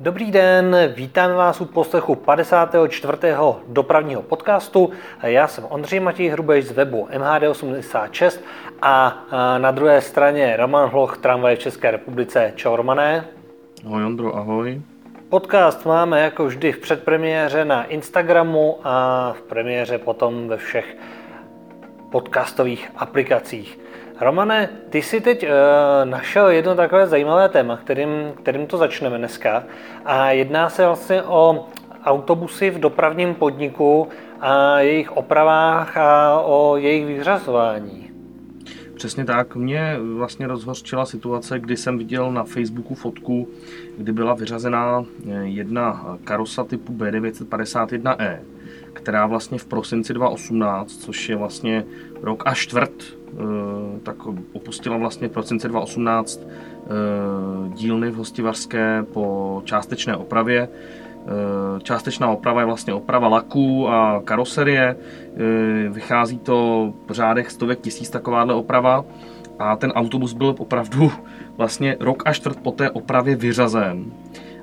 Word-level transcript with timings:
Dobrý 0.00 0.30
den, 0.30 0.76
vítáme 0.94 1.34
vás 1.34 1.60
u 1.60 1.64
poslechu 1.64 2.14
54. 2.14 3.18
dopravního 3.68 4.22
podcastu. 4.22 4.90
Já 5.22 5.48
jsem 5.48 5.64
Ondřej 5.68 6.00
Matěj 6.00 6.28
Hrubeš 6.28 6.64
z 6.64 6.72
webu 6.72 7.08
MHD86 7.12 8.40
a 8.82 9.24
na 9.58 9.70
druhé 9.70 10.00
straně 10.00 10.56
Roman 10.56 10.88
Hloch, 10.88 11.18
tramvaj 11.18 11.56
v 11.56 11.58
České 11.58 11.90
republice. 11.90 12.52
Čau 12.56 12.76
Romané. 12.76 13.24
Ahoj 13.86 14.04
Ondro, 14.04 14.36
ahoj. 14.36 14.82
Podcast 15.28 15.86
máme 15.86 16.20
jako 16.20 16.44
vždy 16.44 16.72
v 16.72 16.78
předpremiéře 16.78 17.64
na 17.64 17.84
Instagramu 17.84 18.78
a 18.84 19.32
v 19.38 19.42
premiéře 19.42 19.98
potom 19.98 20.48
ve 20.48 20.56
všech 20.56 20.96
podcastových 22.10 22.90
aplikacích. 22.96 23.78
Romane, 24.20 24.68
ty 24.90 25.02
jsi 25.02 25.20
teď 25.20 25.42
uh, 25.42 25.48
našel 26.04 26.48
jedno 26.48 26.74
takové 26.74 27.06
zajímavé 27.06 27.48
téma, 27.48 27.76
kterým, 27.76 28.32
kterým 28.42 28.66
to 28.66 28.76
začneme 28.76 29.18
dneska. 29.18 29.64
A 30.04 30.30
jedná 30.30 30.70
se 30.70 30.86
vlastně 30.86 31.22
o 31.22 31.66
autobusy 32.04 32.70
v 32.70 32.78
dopravním 32.78 33.34
podniku 33.34 34.08
a 34.40 34.80
jejich 34.80 35.16
opravách 35.16 35.96
a 35.96 36.40
o 36.40 36.76
jejich 36.76 37.06
vyřazování. 37.06 38.10
Přesně 38.94 39.24
tak. 39.24 39.56
Mě 39.56 39.96
vlastně 40.16 40.46
rozhořčila 40.46 41.06
situace, 41.06 41.58
kdy 41.58 41.76
jsem 41.76 41.98
viděl 41.98 42.32
na 42.32 42.44
Facebooku 42.44 42.94
fotku, 42.94 43.48
kdy 43.98 44.12
byla 44.12 44.34
vyřazená 44.34 45.04
eh, 45.30 45.44
jedna 45.44 46.16
karosa 46.24 46.64
typu 46.64 46.92
B951E, 46.92 48.38
která 48.92 49.26
vlastně 49.26 49.58
v 49.58 49.66
prosinci 49.66 50.14
2018, 50.14 50.92
což 50.92 51.28
je 51.28 51.36
vlastně 51.36 51.84
rok 52.22 52.42
a 52.46 52.54
čtvrt 52.54 53.17
tak 54.02 54.26
opustila 54.52 54.96
vlastně 54.96 55.28
v 55.28 55.32
prosince 55.32 55.68
2018 55.68 56.40
eh, 56.42 56.88
dílny 57.74 58.10
v 58.10 58.16
Hostivařské 58.16 59.04
po 59.12 59.62
částečné 59.64 60.16
opravě. 60.16 60.68
Eh, 60.68 61.80
částečná 61.82 62.30
oprava 62.30 62.60
je 62.60 62.66
vlastně 62.66 62.94
oprava 62.94 63.28
laků 63.28 63.88
a 63.88 64.22
karoserie. 64.24 64.96
Vychází 65.88 66.38
to 66.38 66.92
v 67.06 67.12
řádech 67.12 67.50
stovek 67.50 67.80
tisíc 67.80 68.10
takováhle 68.10 68.54
oprava 68.54 69.04
a 69.58 69.76
ten 69.76 69.90
autobus 69.90 70.32
byl 70.32 70.54
opravdu 70.58 71.12
vlastně 71.56 71.96
rok 72.00 72.22
a 72.26 72.32
čtvrt 72.32 72.58
po 72.60 72.72
té 72.72 72.90
opravě 72.90 73.36
vyřazen. 73.36 74.04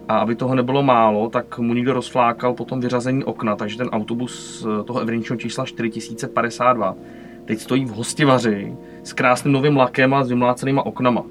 A 0.07 0.17
aby 0.17 0.35
toho 0.35 0.55
nebylo 0.55 0.83
málo, 0.83 1.29
tak 1.29 1.59
mu 1.59 1.73
někdo 1.73 1.93
rozflákal 1.93 2.53
potom 2.53 2.79
vyřazení 2.79 3.23
okna, 3.23 3.55
takže 3.55 3.77
ten 3.77 3.87
autobus 3.87 4.65
toho 4.85 4.99
evidenčního 4.99 5.37
čísla 5.37 5.65
4052 5.65 6.95
teď 7.45 7.59
stojí 7.59 7.85
v 7.85 7.89
hostivaři 7.89 8.73
s 9.03 9.13
krásným 9.13 9.53
novým 9.53 9.77
lakem 9.77 10.13
a 10.13 10.23
s 10.23 10.29
vymlácenýma 10.29 10.85
oknama. 10.85 11.23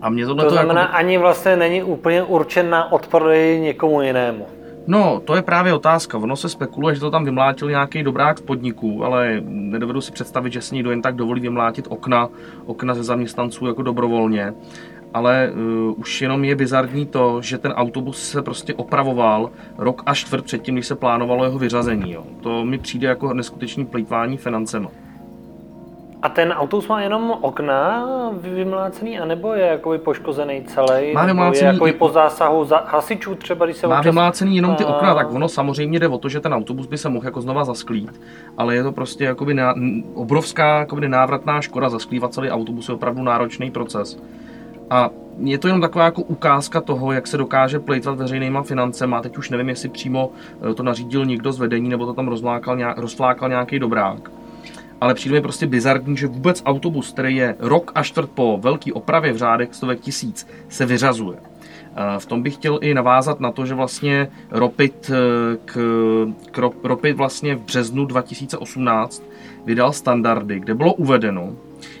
A 0.00 0.10
mě 0.10 0.26
to, 0.26 0.34
to 0.34 0.50
znamená, 0.50 0.80
jako... 0.80 0.94
ani 0.94 1.18
vlastně 1.18 1.56
není 1.56 1.82
úplně 1.82 2.22
určen 2.22 2.70
na 2.70 2.92
odprodej 2.92 3.60
někomu 3.60 4.02
jinému. 4.02 4.46
No, 4.86 5.20
to 5.24 5.36
je 5.36 5.42
právě 5.42 5.74
otázka. 5.74 6.18
Ono 6.18 6.36
se 6.36 6.48
spekuluje, 6.48 6.94
že 6.94 7.00
to 7.00 7.10
tam 7.10 7.24
vymlátil 7.24 7.70
nějaký 7.70 8.02
dobrák 8.02 8.38
z 8.38 8.40
podniků, 8.40 9.04
ale 9.04 9.42
nedovedu 9.46 10.00
si 10.00 10.12
představit, 10.12 10.52
že 10.52 10.62
si 10.62 10.74
někdo 10.74 10.90
jen 10.90 11.02
tak 11.02 11.14
dovolí 11.14 11.40
vymlátit 11.40 11.86
okna, 11.88 12.28
okna 12.66 12.94
ze 12.94 13.02
zaměstnanců 13.02 13.66
jako 13.66 13.82
dobrovolně. 13.82 14.54
Ale 15.14 15.52
uh, 15.52 15.94
už 16.00 16.22
jenom 16.22 16.44
je 16.44 16.56
bizarní 16.56 17.06
to, 17.06 17.42
že 17.42 17.58
ten 17.58 17.72
autobus 17.72 18.30
se 18.30 18.42
prostě 18.42 18.74
opravoval 18.74 19.50
rok 19.78 20.02
a 20.06 20.14
čtvrt 20.14 20.44
předtím, 20.44 20.74
když 20.74 20.86
se 20.86 20.94
plánovalo 20.94 21.44
jeho 21.44 21.58
vyřazení. 21.58 22.12
Jo. 22.12 22.24
To 22.40 22.64
mi 22.64 22.78
přijde 22.78 23.08
jako 23.08 23.34
neskutečný 23.34 23.86
plýtvání 23.86 24.36
financema. 24.36 24.90
A 26.22 26.28
ten 26.28 26.52
autobus 26.52 26.88
má 26.88 27.00
jenom 27.00 27.30
okna 27.40 28.04
vymlácený, 28.32 29.18
anebo 29.18 29.54
je 29.54 29.66
jakoby 29.66 29.98
poškozený 29.98 30.64
celý? 30.64 31.12
Má 31.12 31.26
vymlácený... 31.26 31.66
Je 31.66 31.72
jakoby 31.72 31.92
po 31.92 32.08
zásahu 32.08 32.64
za 32.64 32.76
hasičů 32.76 33.34
třeba, 33.34 33.64
když 33.64 33.76
se 33.76 33.86
Má 33.86 33.98
občas... 33.98 34.04
vymlácený 34.04 34.56
jenom 34.56 34.74
ty 34.74 34.84
okna, 34.84 35.14
tak 35.14 35.32
ono 35.32 35.48
samozřejmě 35.48 35.98
jde 35.98 36.08
o 36.08 36.18
to, 36.18 36.28
že 36.28 36.40
ten 36.40 36.54
autobus 36.54 36.86
by 36.86 36.98
se 36.98 37.08
mohl 37.08 37.24
jako 37.24 37.40
znova 37.40 37.64
zasklít, 37.64 38.20
ale 38.58 38.74
je 38.74 38.82
to 38.82 38.92
prostě 38.92 39.24
jakoby 39.24 39.54
na, 39.54 39.74
obrovská 40.14 40.78
jakoby 40.78 41.00
nenávratná 41.00 41.60
škoda, 41.60 41.88
zasklívat 41.88 42.34
celý 42.34 42.50
autobus 42.50 42.88
je 42.88 42.94
opravdu 42.94 43.22
náročný 43.22 43.70
proces. 43.70 44.22
A 44.90 45.10
je 45.38 45.58
to 45.58 45.68
jenom 45.68 45.80
taková 45.80 46.04
jako 46.04 46.22
ukázka 46.22 46.80
toho, 46.80 47.12
jak 47.12 47.26
se 47.26 47.36
dokáže 47.36 47.78
plejtvat 47.78 48.18
veřejnýma 48.18 48.62
financema. 48.62 49.22
Teď 49.22 49.38
už 49.38 49.50
nevím, 49.50 49.68
jestli 49.68 49.88
přímo 49.88 50.30
eh, 50.70 50.74
to 50.74 50.82
nařídil 50.82 51.24
někdo 51.24 51.52
z 51.52 51.58
vedení, 51.58 51.88
nebo 51.88 52.06
to 52.06 52.14
tam 52.14 52.28
rozflákal 52.96 53.48
nějaký 53.48 53.78
dobrák 53.78 54.30
ale 55.00 55.14
přijde 55.14 55.34
mi 55.34 55.40
prostě 55.40 55.66
bizarní, 55.66 56.16
že 56.16 56.26
vůbec 56.26 56.62
autobus, 56.66 57.12
který 57.12 57.36
je 57.36 57.56
rok 57.58 57.92
a 57.94 58.02
čtvrt 58.02 58.30
po 58.30 58.58
velký 58.62 58.92
opravě 58.92 59.32
v 59.32 59.36
řádech 59.36 59.74
stovek 59.74 60.00
tisíc, 60.00 60.48
se 60.68 60.86
vyřazuje. 60.86 61.36
V 62.18 62.26
tom 62.26 62.42
bych 62.42 62.54
chtěl 62.54 62.78
i 62.82 62.94
navázat 62.94 63.40
na 63.40 63.52
to, 63.52 63.66
že 63.66 63.74
vlastně 63.74 64.28
Ropit, 64.50 65.10
eh, 65.10 65.56
k, 65.64 65.74
k 66.50 66.84
Ropit 66.84 67.16
vlastně 67.16 67.54
v 67.54 67.60
březnu 67.60 68.04
2018 68.04 69.22
vydal 69.64 69.92
standardy, 69.92 70.60
kde 70.60 70.74
bylo 70.74 70.94
uvedeno, 70.94 71.52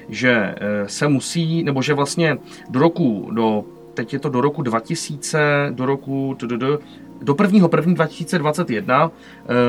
že 0.08 0.30
eh, 0.30 0.88
se 0.88 1.08
musí, 1.08 1.62
nebo 1.62 1.82
že 1.82 1.94
vlastně 1.94 2.38
do 2.70 2.80
roku, 2.80 3.30
do, 3.32 3.64
teď 3.94 4.12
je 4.12 4.18
to 4.18 4.28
do 4.28 4.40
roku 4.40 4.62
2000, 4.62 5.68
do 5.70 5.86
roku, 5.86 6.36
do, 6.38 6.46
do, 6.46 6.56
do, 6.56 6.78
do 7.22 7.36
1. 7.42 7.68
1. 7.76 7.94
2021 7.94 9.10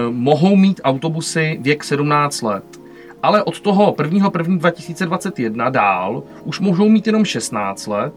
mohou 0.09 0.55
mít 0.55 0.81
autobusy 0.83 1.57
věk 1.61 1.83
17 1.83 2.41
let 2.41 2.80
ale 3.23 3.43
od 3.43 3.59
toho 3.59 3.91
1.1.2021 3.91 5.71
dál 5.71 6.23
už 6.43 6.59
můžou 6.59 6.89
mít 6.89 7.07
jenom 7.07 7.25
16 7.25 7.87
let 7.87 8.13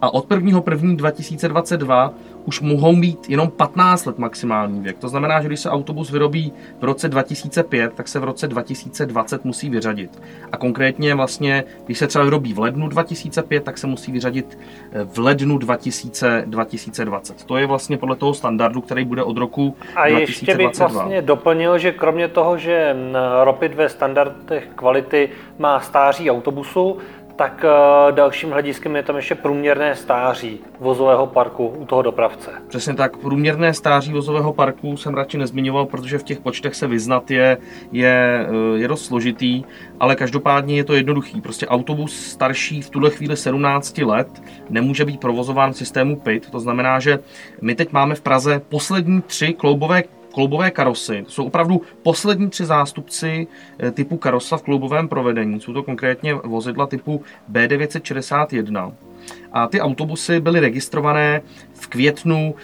a 0.00 0.14
od 0.14 0.28
1.1.2022 0.28 2.12
už 2.44 2.60
mohou 2.60 2.92
mít 2.92 3.30
jenom 3.30 3.50
15 3.50 4.06
let 4.06 4.18
maximální 4.18 4.80
věk. 4.80 4.98
To 4.98 5.08
znamená, 5.08 5.40
že 5.40 5.48
když 5.48 5.60
se 5.60 5.70
autobus 5.70 6.10
vyrobí 6.10 6.52
v 6.80 6.84
roce 6.84 7.08
2005, 7.08 7.92
tak 7.94 8.08
se 8.08 8.18
v 8.18 8.24
roce 8.24 8.48
2020 8.48 9.44
musí 9.44 9.70
vyřadit. 9.70 10.22
A 10.52 10.56
konkrétně 10.56 11.14
vlastně, 11.14 11.64
když 11.86 11.98
se 11.98 12.06
třeba 12.06 12.24
vyrobí 12.24 12.52
v 12.52 12.58
lednu 12.58 12.88
2005, 12.88 13.64
tak 13.64 13.78
se 13.78 13.86
musí 13.86 14.12
vyřadit 14.12 14.58
eh, 14.92 15.04
v 15.04 15.18
lednu 15.18 15.58
2000, 15.58 16.44
2020. 16.46 17.44
To 17.44 17.56
je 17.56 17.66
vlastně 17.66 17.98
podle 17.98 18.16
toho 18.16 18.34
standardu, 18.34 18.80
který 18.80 19.04
bude 19.04 19.22
od 19.22 19.36
roku 19.36 19.76
A 19.96 20.08
2022. 20.08 20.18
ještě 20.18 20.54
bych 20.54 20.78
vlastně 20.78 21.22
doplnil, 21.22 21.78
že 21.78 21.92
kromě 21.92 22.28
toho, 22.28 22.58
že 22.58 22.96
Ropit 23.44 23.74
ve 23.74 23.88
standardech 23.88 24.68
kvality 24.74 25.28
má 25.58 25.80
stáří 25.80 26.30
autobusu, 26.30 26.98
tak 27.36 27.64
eh, 27.64 28.12
dalším 28.12 28.50
hlediskem 28.50 28.96
je 28.96 29.02
tam 29.02 29.16
ještě 29.16 29.34
průměrné 29.34 29.96
stáří 29.96 30.60
vozového 30.80 31.26
parku 31.26 31.66
u 31.66 31.86
toho 31.86 32.02
dopravce. 32.02 32.50
Přesně 32.68 32.94
tak, 32.94 33.16
průměrné 33.16 33.74
stáří 33.74 34.12
vozového 34.12 34.52
parku 34.52 34.96
jsem 34.96 35.14
radši 35.14 35.38
nezmiňoval, 35.38 35.86
protože 35.86 36.18
v 36.18 36.22
těch 36.22 36.40
počtech 36.40 36.74
se 36.74 36.86
vyznat 36.86 37.30
je, 37.30 37.58
je, 37.92 38.46
eh, 38.48 38.78
je 38.78 38.88
dost 38.88 39.06
složitý, 39.06 39.64
ale 40.00 40.16
každopádně 40.16 40.76
je 40.76 40.84
to 40.84 40.94
jednoduchý. 40.94 41.40
Prostě 41.40 41.66
autobus 41.66 42.26
starší 42.26 42.82
v 42.82 42.90
tuhle 42.90 43.10
chvíli 43.10 43.36
17 43.36 44.04
let 44.04 44.42
nemůže 44.70 45.04
být 45.04 45.20
provozován 45.20 45.72
v 45.72 45.76
systému 45.76 46.16
PIT, 46.16 46.50
to 46.50 46.60
znamená, 46.60 47.00
že 47.00 47.18
my 47.60 47.74
teď 47.74 47.92
máme 47.92 48.14
v 48.14 48.20
Praze 48.20 48.62
poslední 48.68 49.22
tři 49.22 49.52
kloubové 49.52 50.02
kloubové 50.34 50.70
karosy. 50.70 51.22
To 51.22 51.30
jsou 51.30 51.44
opravdu 51.44 51.82
poslední 52.02 52.50
tři 52.50 52.64
zástupci 52.64 53.46
eh, 53.78 53.90
typu 53.90 54.16
karosa 54.16 54.56
v 54.56 54.62
kloubovém 54.62 55.08
provedení. 55.08 55.60
Jsou 55.60 55.72
to 55.72 55.82
konkrétně 55.82 56.34
vozidla 56.34 56.86
typu 56.86 57.22
B961. 57.52 58.92
A 59.52 59.66
ty 59.66 59.80
autobusy 59.80 60.40
byly 60.40 60.60
registrované 60.60 61.42
v 61.74 61.86
květnu 61.86 62.54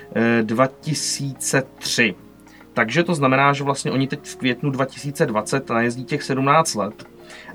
2003. 0.43 2.15
Eh, 2.19 2.31
Takže 2.75 3.05
to 3.05 3.15
znamená, 3.15 3.53
že 3.53 3.65
vlastně 3.65 3.91
oni 3.91 4.07
teď 4.07 4.21
v 4.23 4.37
květnu 4.37 4.71
2020 4.71 5.71
najezdí 5.71 6.05
těch 6.05 6.23
17 6.23 6.75
let. 6.75 7.05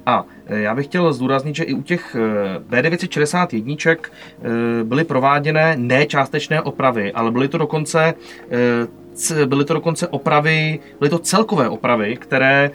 A 0.05 0.25
eh, 0.45 0.59
já 0.59 0.75
bych 0.75 0.85
chtěl 0.85 1.13
zdůraznit, 1.13 1.55
že 1.55 1.63
i 1.63 1.73
u 1.73 1.81
těch 1.81 2.15
B961 2.69 3.97
byly 4.83 5.03
prováděné 5.03 5.75
nečástečné 5.77 6.61
opravy, 6.61 7.11
ale 7.11 7.31
byly 7.31 7.47
to 7.47 7.57
dokonce 7.57 8.13
byly 9.45 9.65
to 9.65 9.73
dokonce 9.73 10.07
opravy, 10.07 10.79
byly 10.99 11.09
to 11.09 11.19
celkové 11.19 11.69
opravy, 11.69 12.17
které 12.17 12.65
e, 12.65 12.71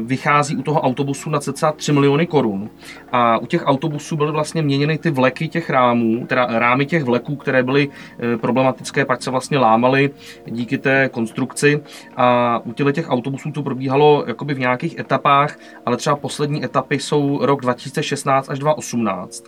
vychází 0.00 0.56
u 0.56 0.62
toho 0.62 0.80
autobusu 0.80 1.30
na 1.30 1.40
cca 1.40 1.72
3 1.72 1.92
miliony 1.92 2.26
korun. 2.26 2.70
A 3.12 3.38
u 3.38 3.46
těch 3.46 3.62
autobusů 3.66 4.16
byly 4.16 4.32
vlastně 4.32 4.62
měněny 4.62 4.98
ty 4.98 5.10
vleky 5.10 5.48
těch 5.48 5.70
rámů, 5.70 6.26
teda 6.26 6.46
rámy 6.50 6.86
těch 6.86 7.04
vleků, 7.04 7.36
které 7.36 7.62
byly 7.62 7.88
e, 8.34 8.36
problematické, 8.36 9.04
pak 9.04 9.22
se 9.22 9.30
vlastně 9.30 9.58
lámaly 9.58 10.10
díky 10.46 10.78
té 10.78 11.08
konstrukci. 11.08 11.80
A 12.16 12.58
u 12.64 12.72
těch 12.72 13.10
autobusů 13.10 13.52
to 13.52 13.62
probíhalo 13.62 14.24
jakoby 14.26 14.54
v 14.54 14.58
nějakých 14.58 14.98
etapách, 14.98 15.58
ale 15.86 15.96
třeba 15.96 16.16
poslední 16.16 16.64
etapy 16.64 16.98
jsou 16.98 17.38
rok 17.46 17.60
2016 17.60 18.50
až 18.50 18.58
2018. 18.58 19.44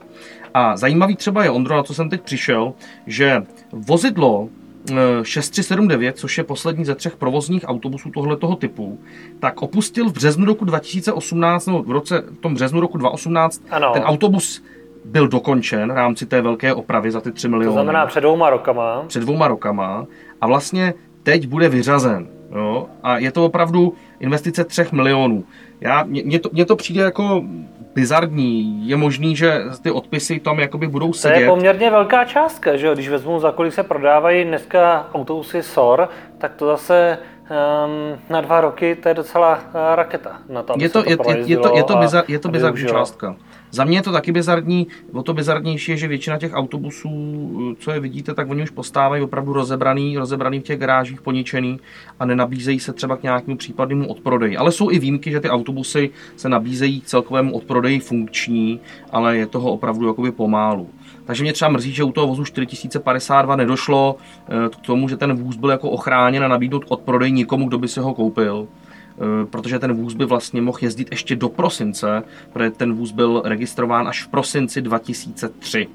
A 0.54 0.76
zajímavý 0.76 1.16
třeba 1.16 1.44
je, 1.44 1.50
Ondro, 1.50 1.76
na 1.76 1.82
co 1.82 1.94
jsem 1.94 2.10
teď 2.10 2.20
přišel, 2.20 2.72
že 3.06 3.42
vozidlo 3.72 4.48
6379, 5.22 6.18
což 6.18 6.38
je 6.38 6.44
poslední 6.44 6.84
ze 6.84 6.94
třech 6.94 7.16
provozních 7.16 7.64
autobusů 7.66 8.10
tohoto 8.10 8.56
typu, 8.56 8.98
tak 9.40 9.62
opustil 9.62 10.08
v 10.08 10.12
březnu 10.12 10.44
roku 10.44 10.64
2018, 10.64 11.66
nebo 11.66 11.82
v 11.82 11.90
roce 11.90 12.20
v 12.20 12.38
tom 12.40 12.54
březnu 12.54 12.80
roku 12.80 12.98
2018 12.98 13.62
ano. 13.70 13.90
ten 13.92 14.02
autobus 14.02 14.62
byl 15.04 15.28
dokončen 15.28 15.92
v 15.92 15.96
rámci 15.96 16.26
té 16.26 16.42
velké 16.42 16.74
opravy 16.74 17.10
za 17.10 17.20
ty 17.20 17.32
3 17.32 17.48
miliony. 17.48 17.66
To 17.66 17.72
znamená 17.72 18.06
před 18.06 18.20
dvouma 18.20 18.50
rokama. 18.50 19.04
Před 19.06 19.20
dvouma 19.20 19.48
rokama 19.48 20.06
a 20.40 20.46
vlastně 20.46 20.94
teď 21.22 21.46
bude 21.46 21.68
vyřazen. 21.68 22.28
Jo? 22.56 22.86
A 23.02 23.18
je 23.18 23.32
to 23.32 23.44
opravdu 23.44 23.94
investice 24.20 24.64
3 24.64 24.82
milionů. 24.92 25.44
Já, 25.80 26.04
mně, 26.04 26.38
to, 26.38 26.50
mně 26.52 26.64
to 26.64 26.76
přijde 26.76 27.02
jako 27.02 27.44
bizarní. 27.94 28.88
Je 28.88 28.96
možný, 28.96 29.36
že 29.36 29.62
ty 29.82 29.90
odpisy 29.90 30.40
tam 30.40 30.60
jakoby 30.60 30.86
budou 30.86 31.12
sedět. 31.12 31.34
To 31.34 31.40
je 31.40 31.48
poměrně 31.48 31.90
velká 31.90 32.24
částka, 32.24 32.76
že 32.76 32.86
jo? 32.86 32.94
Když 32.94 33.08
vezmu, 33.08 33.40
za 33.40 33.52
kolik 33.52 33.72
se 33.72 33.82
prodávají 33.82 34.44
dneska 34.44 35.06
autobusy 35.14 35.62
SOR, 35.62 36.08
tak 36.38 36.54
to 36.54 36.66
zase 36.66 37.18
um, 37.50 38.18
na 38.30 38.40
dva 38.40 38.60
roky 38.60 38.94
to 38.94 39.08
je 39.08 39.14
docela 39.14 39.54
uh, 39.54 39.94
raketa. 39.94 40.38
Na 40.48 40.62
to, 40.62 40.74
je, 40.78 40.88
to, 40.88 41.02
to 41.02 41.10
je, 41.10 41.16
je, 41.38 41.44
je, 41.46 41.56
to, 41.56 41.76
je 41.76 41.84
to, 41.84 41.96
bizar, 41.96 42.24
je 42.28 42.38
to 42.38 42.48
bizarní 42.48 42.86
částka. 42.86 43.36
Za 43.70 43.84
mě 43.84 43.98
je 43.98 44.02
to 44.02 44.12
taky 44.12 44.32
bizarní, 44.32 44.86
o 45.12 45.22
to 45.22 45.34
bizarnější 45.34 45.90
je, 45.90 45.96
že 45.96 46.08
většina 46.08 46.38
těch 46.38 46.52
autobusů, 46.54 47.76
co 47.78 47.90
je 47.90 48.00
vidíte, 48.00 48.34
tak 48.34 48.50
oni 48.50 48.62
už 48.62 48.70
postávají 48.70 49.22
opravdu 49.22 49.52
rozebraný, 49.52 50.18
rozebraný 50.18 50.60
v 50.60 50.62
těch 50.62 50.78
garážích, 50.78 51.22
poničený 51.22 51.80
a 52.20 52.24
nenabízejí 52.24 52.80
se 52.80 52.92
třeba 52.92 53.16
k 53.16 53.22
nějakému 53.22 53.56
případnému 53.56 54.08
odprodeji. 54.08 54.56
Ale 54.56 54.72
jsou 54.72 54.90
i 54.90 54.98
výjimky, 54.98 55.30
že 55.30 55.40
ty 55.40 55.50
autobusy 55.50 56.10
se 56.36 56.48
nabízejí 56.48 57.00
k 57.00 57.06
celkovému 57.06 57.56
odprodeji 57.56 58.00
funkční, 58.00 58.80
ale 59.10 59.36
je 59.36 59.46
toho 59.46 59.72
opravdu 59.72 60.06
jakoby 60.06 60.32
pomálu. 60.32 60.88
Takže 61.24 61.42
mě 61.42 61.52
třeba 61.52 61.70
mrzí, 61.70 61.92
že 61.92 62.04
u 62.04 62.12
toho 62.12 62.26
vozu 62.26 62.44
4052 62.44 63.56
nedošlo 63.56 64.16
eh, 64.16 64.68
k 64.68 64.76
tomu, 64.76 65.08
že 65.08 65.16
ten 65.16 65.34
vůz 65.34 65.56
byl 65.56 65.70
jako 65.70 65.90
ochráněn 65.90 66.44
a 66.44 66.48
nabídnout 66.48 66.84
odprodej 66.88 67.32
nikomu, 67.32 67.68
kdo 67.68 67.78
by 67.78 67.88
si 67.88 68.00
ho 68.00 68.14
koupil. 68.14 68.68
Eh, 69.20 69.46
protože 69.46 69.78
ten 69.78 69.92
vůz 69.92 70.14
by 70.14 70.24
vlastně 70.24 70.62
mohl 70.62 70.78
jezdit 70.80 71.08
ještě 71.10 71.36
do 71.36 71.48
prosince, 71.48 72.22
protože 72.52 72.70
ten 72.70 72.92
vůz 72.94 73.12
byl 73.12 73.42
registrován 73.44 74.08
až 74.08 74.22
v 74.24 74.28
prosinci 74.28 74.82
2003 74.82 75.88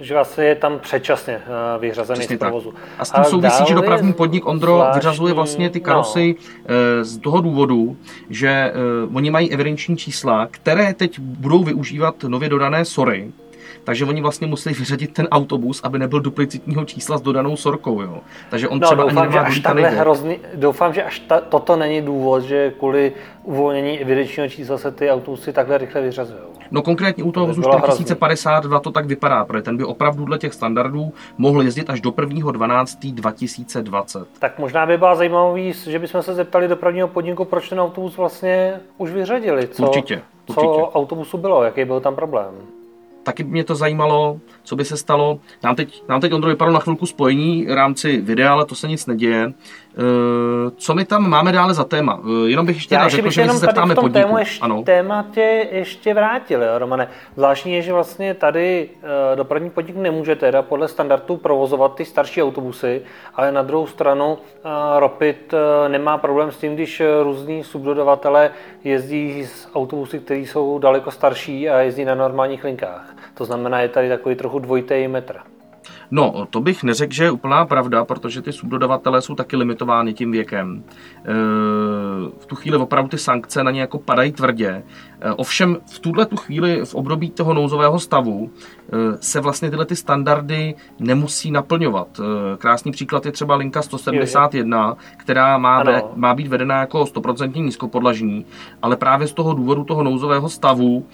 že 0.00 0.14
vlastně 0.14 0.44
je 0.44 0.54
tam 0.54 0.78
předčasně 0.78 1.34
eh, 1.34 1.78
vyřazený 1.78 2.18
Přesně 2.18 2.36
z 2.36 2.38
provozu. 2.38 2.70
Tak. 2.70 2.80
A 2.98 3.04
s 3.04 3.10
tím 3.10 3.20
a 3.20 3.24
souvisí, 3.24 3.64
že 3.68 3.74
dopravní 3.74 4.12
podnik 4.12 4.46
Ondro 4.46 4.74
zvláštní, 4.74 4.98
vyřazuje 4.98 5.34
vlastně 5.34 5.70
ty 5.70 5.80
karosy 5.80 6.36
no. 6.38 7.04
z 7.04 7.18
toho 7.18 7.40
důvodu, 7.40 7.96
že 8.30 8.72
oni 9.14 9.30
mají 9.30 9.52
evidenční 9.52 9.96
čísla, 9.96 10.48
které 10.50 10.94
teď 10.94 11.18
budou 11.18 11.64
využívat 11.64 12.24
nově 12.28 12.48
dodané 12.48 12.84
SORy, 12.84 13.32
takže 13.88 14.04
oni 14.04 14.22
vlastně 14.22 14.46
musí 14.46 14.68
vyřadit 14.68 15.12
ten 15.12 15.28
autobus, 15.30 15.80
aby 15.84 15.98
nebyl 15.98 16.20
duplicitního 16.20 16.84
čísla 16.84 17.18
s 17.18 17.20
dodanou 17.20 17.56
sorkou. 17.56 18.02
Jo. 18.02 18.18
Takže 18.50 18.68
on 18.68 18.80
no, 18.80 18.86
třeba 18.86 19.02
doufám, 19.02 19.22
ani 19.22 19.32
že 19.32 19.38
až 19.38 19.60
hrozný, 19.94 20.38
doufám, 20.54 20.94
že 20.94 21.02
až 21.02 21.18
ta, 21.18 21.40
toto 21.40 21.76
není 21.76 22.02
důvod, 22.02 22.40
že 22.40 22.72
kvůli 22.78 23.12
uvolnění 23.42 24.00
evidenčního 24.00 24.48
čísla 24.48 24.78
se 24.78 24.90
ty 24.90 25.10
autobusy 25.10 25.52
takhle 25.52 25.78
rychle 25.78 26.00
vyřazují. 26.00 26.40
No 26.70 26.82
konkrétně 26.82 27.24
u 27.24 27.32
toho 27.32 27.46
vozu 27.46 27.62
4052 27.62 28.80
to 28.80 28.90
tak 28.90 29.06
vypadá, 29.06 29.44
protože 29.44 29.62
ten 29.62 29.76
by 29.76 29.84
opravdu 29.84 30.24
dle 30.24 30.38
těch 30.38 30.54
standardů 30.54 31.12
mohl 31.38 31.62
jezdit 31.62 31.90
až 31.90 32.00
do 32.00 32.10
1.12.2020. 32.10 34.24
Tak 34.38 34.58
možná 34.58 34.86
by 34.86 34.98
byla 34.98 35.14
zajímavý, 35.14 35.72
že 35.72 35.98
bychom 35.98 36.22
se 36.22 36.34
zeptali 36.34 36.68
dopravního 36.68 37.08
podniku, 37.08 37.44
proč 37.44 37.68
ten 37.68 37.80
autobus 37.80 38.16
vlastně 38.16 38.80
už 38.98 39.10
vyřadili. 39.10 39.68
Co, 39.68 39.82
určitě, 39.82 40.22
určitě. 40.46 40.66
Co 40.66 40.90
autobusu 40.94 41.38
bylo, 41.38 41.62
jaký 41.62 41.84
byl 41.84 42.00
tam 42.00 42.14
problém 42.14 42.54
taky 43.22 43.44
mě 43.44 43.64
to 43.64 43.74
zajímalo, 43.74 44.40
co 44.62 44.76
by 44.76 44.84
se 44.84 44.96
stalo. 44.96 45.40
Nám 45.64 45.76
teď, 45.76 46.02
nám 46.08 46.20
teď 46.20 46.32
Ondro 46.32 46.50
vypadalo 46.50 46.74
na 46.74 46.80
chvilku 46.80 47.06
spojení 47.06 47.66
v 47.66 47.74
rámci 47.74 48.20
videa, 48.20 48.52
ale 48.52 48.66
to 48.66 48.74
se 48.74 48.88
nic 48.88 49.06
neděje. 49.06 49.52
Eh, 49.98 50.70
co 50.76 50.94
my 50.94 51.04
tam 51.04 51.30
máme 51.30 51.52
dále 51.52 51.74
za 51.74 51.84
téma? 51.84 52.20
Eh, 52.24 52.48
jenom 52.50 52.66
bych 52.66 52.76
ještě 52.76 52.94
Já 52.94 53.08
řekl, 53.08 53.30
že 53.30 53.44
my 53.44 53.50
se 53.50 53.58
zeptáme 53.58 53.94
podniku. 53.94 54.12
Tému 54.12 54.38
ještě, 54.38 54.64
ano. 54.64 54.82
tématě 54.82 55.68
ještě 55.72 56.14
vrátil, 56.14 56.62
jo, 56.62 56.78
Romane. 56.78 57.08
Zvláštní 57.36 57.72
je, 57.72 57.82
že 57.82 57.92
vlastně 57.92 58.34
tady 58.34 58.88
eh, 59.32 59.36
dopravní 59.36 59.70
podnik 59.70 59.96
nemůže 59.96 60.36
teda 60.36 60.62
podle 60.62 60.88
standardů 60.88 61.36
provozovat 61.36 61.94
ty 61.94 62.04
starší 62.04 62.42
autobusy, 62.42 63.02
ale 63.34 63.52
na 63.52 63.62
druhou 63.62 63.86
stranu 63.86 64.38
Ropit 64.98 65.54
nemá 65.88 66.18
problém 66.18 66.52
s 66.52 66.56
tím, 66.56 66.74
když 66.74 67.02
různí 67.22 67.64
subdodavatelé 67.64 68.50
jezdí 68.84 69.46
s 69.46 69.68
autobusy, 69.74 70.18
které 70.18 70.40
jsou 70.40 70.78
daleko 70.78 71.10
starší 71.10 71.70
a 71.70 71.80
jezdí 71.80 72.04
na 72.04 72.14
normálních 72.14 72.64
linkách. 72.64 73.14
To 73.34 73.44
znamená, 73.44 73.80
je 73.80 73.88
tady 73.88 74.08
takový 74.08 74.34
trochu 74.34 74.58
dvojitý 74.58 75.08
metr. 75.08 75.36
No, 76.10 76.46
to 76.50 76.60
bych 76.60 76.82
neřekl, 76.82 77.12
že 77.12 77.24
je 77.24 77.30
úplná 77.30 77.66
pravda, 77.66 78.04
protože 78.04 78.42
ty 78.42 78.52
subdodavatelé 78.52 79.22
jsou 79.22 79.34
taky 79.34 79.56
limitovány 79.56 80.14
tím 80.14 80.32
věkem. 80.32 80.82
E, 80.84 81.32
v 82.38 82.46
tu 82.46 82.56
chvíli 82.56 82.76
opravdu 82.76 83.08
ty 83.08 83.18
sankce 83.18 83.64
na 83.64 83.70
ně 83.70 83.80
jako 83.80 83.98
padají 83.98 84.32
tvrdě. 84.32 84.68
E, 85.20 85.32
ovšem 85.32 85.76
v 85.92 85.98
tuhle 85.98 86.26
tu 86.26 86.36
chvíli 86.36 86.80
v 86.84 86.94
období 86.94 87.30
toho 87.30 87.54
nouzového 87.54 87.98
stavu 87.98 88.50
e, 88.50 88.96
se 89.20 89.40
vlastně 89.40 89.70
tyhle 89.70 89.86
ty 89.86 89.96
standardy 89.96 90.74
nemusí 90.98 91.50
naplňovat. 91.50 92.20
Krásný 92.58 92.92
příklad 92.92 93.26
je 93.26 93.32
třeba 93.32 93.56
linka 93.56 93.82
171, 93.82 94.96
která 95.16 95.58
má, 95.58 95.82
ve, 95.82 96.02
má 96.14 96.34
být 96.34 96.46
vedena 96.46 96.80
jako 96.80 97.02
100% 97.02 97.64
nízkopodlažní, 97.64 98.46
ale 98.82 98.96
právě 98.96 99.26
z 99.26 99.32
toho 99.32 99.54
důvodu 99.54 99.84
toho 99.84 100.02
nouzového 100.02 100.48
stavu 100.48 101.06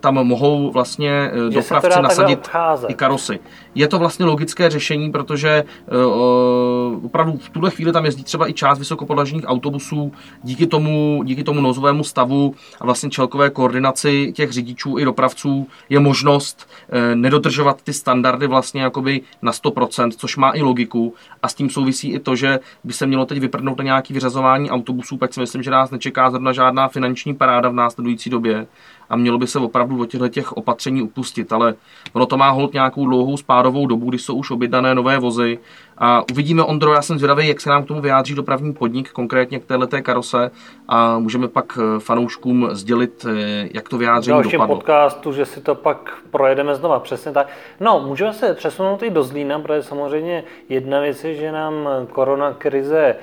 tam 0.00 0.14
mohou 0.14 0.70
vlastně 0.70 1.30
dopravci 1.50 2.02
nasadit 2.02 2.50
i 2.88 2.94
karosy. 2.94 3.40
Je 3.74 3.88
to 3.88 3.98
vlastně 3.98 4.24
logické 4.24 4.70
řešení, 4.70 5.12
protože 5.12 5.64
uh, 6.06 7.04
opravdu 7.04 7.38
v 7.38 7.48
tuhle 7.48 7.70
chvíli 7.70 7.92
tam 7.92 8.04
jezdí 8.04 8.24
třeba 8.24 8.50
i 8.50 8.52
část 8.52 8.78
vysokopodlažních 8.78 9.44
autobusů 9.46 10.12
díky 10.42 10.66
tomu, 10.66 11.22
díky 11.24 11.44
tomu 11.44 11.60
nouzovému 11.60 12.04
stavu 12.04 12.54
a 12.80 12.84
vlastně 12.84 13.10
čelkové 13.10 13.50
koordinaci 13.50 14.32
těch 14.36 14.52
řidičů 14.52 14.98
i 14.98 15.04
dopravců 15.04 15.68
je 15.88 16.00
možnost 16.00 16.68
uh, 16.92 17.14
nedodržovat 17.14 17.82
ty 17.82 17.92
standardy 17.92 18.46
vlastně 18.46 18.82
jakoby 18.82 19.20
na 19.42 19.52
100%, 19.52 20.10
což 20.16 20.36
má 20.36 20.50
i 20.54 20.62
logiku. 20.62 21.14
A 21.42 21.48
s 21.48 21.54
tím 21.54 21.70
souvisí 21.70 22.12
i 22.12 22.18
to, 22.18 22.36
že 22.36 22.60
by 22.84 22.92
se 22.92 23.06
mělo 23.06 23.26
teď 23.26 23.38
vyprdnout 23.38 23.78
na 23.78 23.84
nějaké 23.84 24.14
vyřazování 24.14 24.70
autobusů, 24.70 25.16
pak 25.16 25.34
si 25.34 25.40
myslím, 25.40 25.62
že 25.62 25.70
nás 25.70 25.90
nečeká 25.90 26.30
zrovna 26.30 26.52
žádná 26.52 26.88
finanční 26.88 27.34
paráda 27.34 27.68
v 27.68 27.74
následující 27.74 28.30
době 28.30 28.66
a 29.12 29.16
mělo 29.16 29.38
by 29.38 29.46
se 29.46 29.58
opravdu 29.58 30.00
od 30.00 30.06
těchto 30.06 30.28
těch 30.28 30.52
opatření 30.52 31.02
upustit, 31.02 31.52
ale 31.52 31.74
ono 32.12 32.26
to 32.26 32.36
má 32.36 32.50
hold 32.50 32.72
nějakou 32.72 33.06
dlouhou 33.06 33.36
spádovou 33.36 33.86
dobu, 33.86 34.08
kdy 34.08 34.18
jsou 34.18 34.34
už 34.34 34.50
objednané 34.50 34.94
nové 34.94 35.18
vozy 35.18 35.58
a 35.98 36.22
uvidíme, 36.32 36.62
Ondro, 36.62 36.92
já 36.92 37.02
jsem 37.02 37.18
zvědavý, 37.18 37.48
jak 37.48 37.60
se 37.60 37.70
nám 37.70 37.84
k 37.84 37.86
tomu 37.86 38.00
vyjádří 38.00 38.34
dopravní 38.34 38.72
podnik, 38.72 39.10
konkrétně 39.10 39.60
k 39.60 39.64
této 39.64 40.02
karose 40.02 40.50
a 40.88 41.18
můžeme 41.18 41.48
pak 41.48 41.78
eh, 41.78 42.00
fanouškům 42.00 42.68
sdělit, 42.72 43.26
eh, 43.28 43.68
jak 43.74 43.88
to 43.88 43.98
vyjádření 43.98 44.42
dopadlo. 44.42 44.66
Dalším 44.66 44.76
podcastu, 44.76 45.32
že 45.32 45.46
si 45.46 45.60
to 45.60 45.74
pak 45.74 46.16
projedeme 46.30 46.74
znova, 46.74 47.00
přesně 47.00 47.32
tak. 47.32 47.48
No, 47.80 48.04
můžeme 48.06 48.32
se 48.32 48.54
přesunout 48.54 49.02
i 49.02 49.10
do 49.10 49.22
Zlína, 49.22 49.60
protože 49.60 49.82
samozřejmě 49.82 50.44
jedna 50.68 51.00
věc 51.00 51.24
je, 51.24 51.34
že 51.34 51.52
nám 51.52 51.88
korona 52.12 52.52
krize 52.52 53.16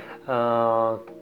uh, 0.94 1.19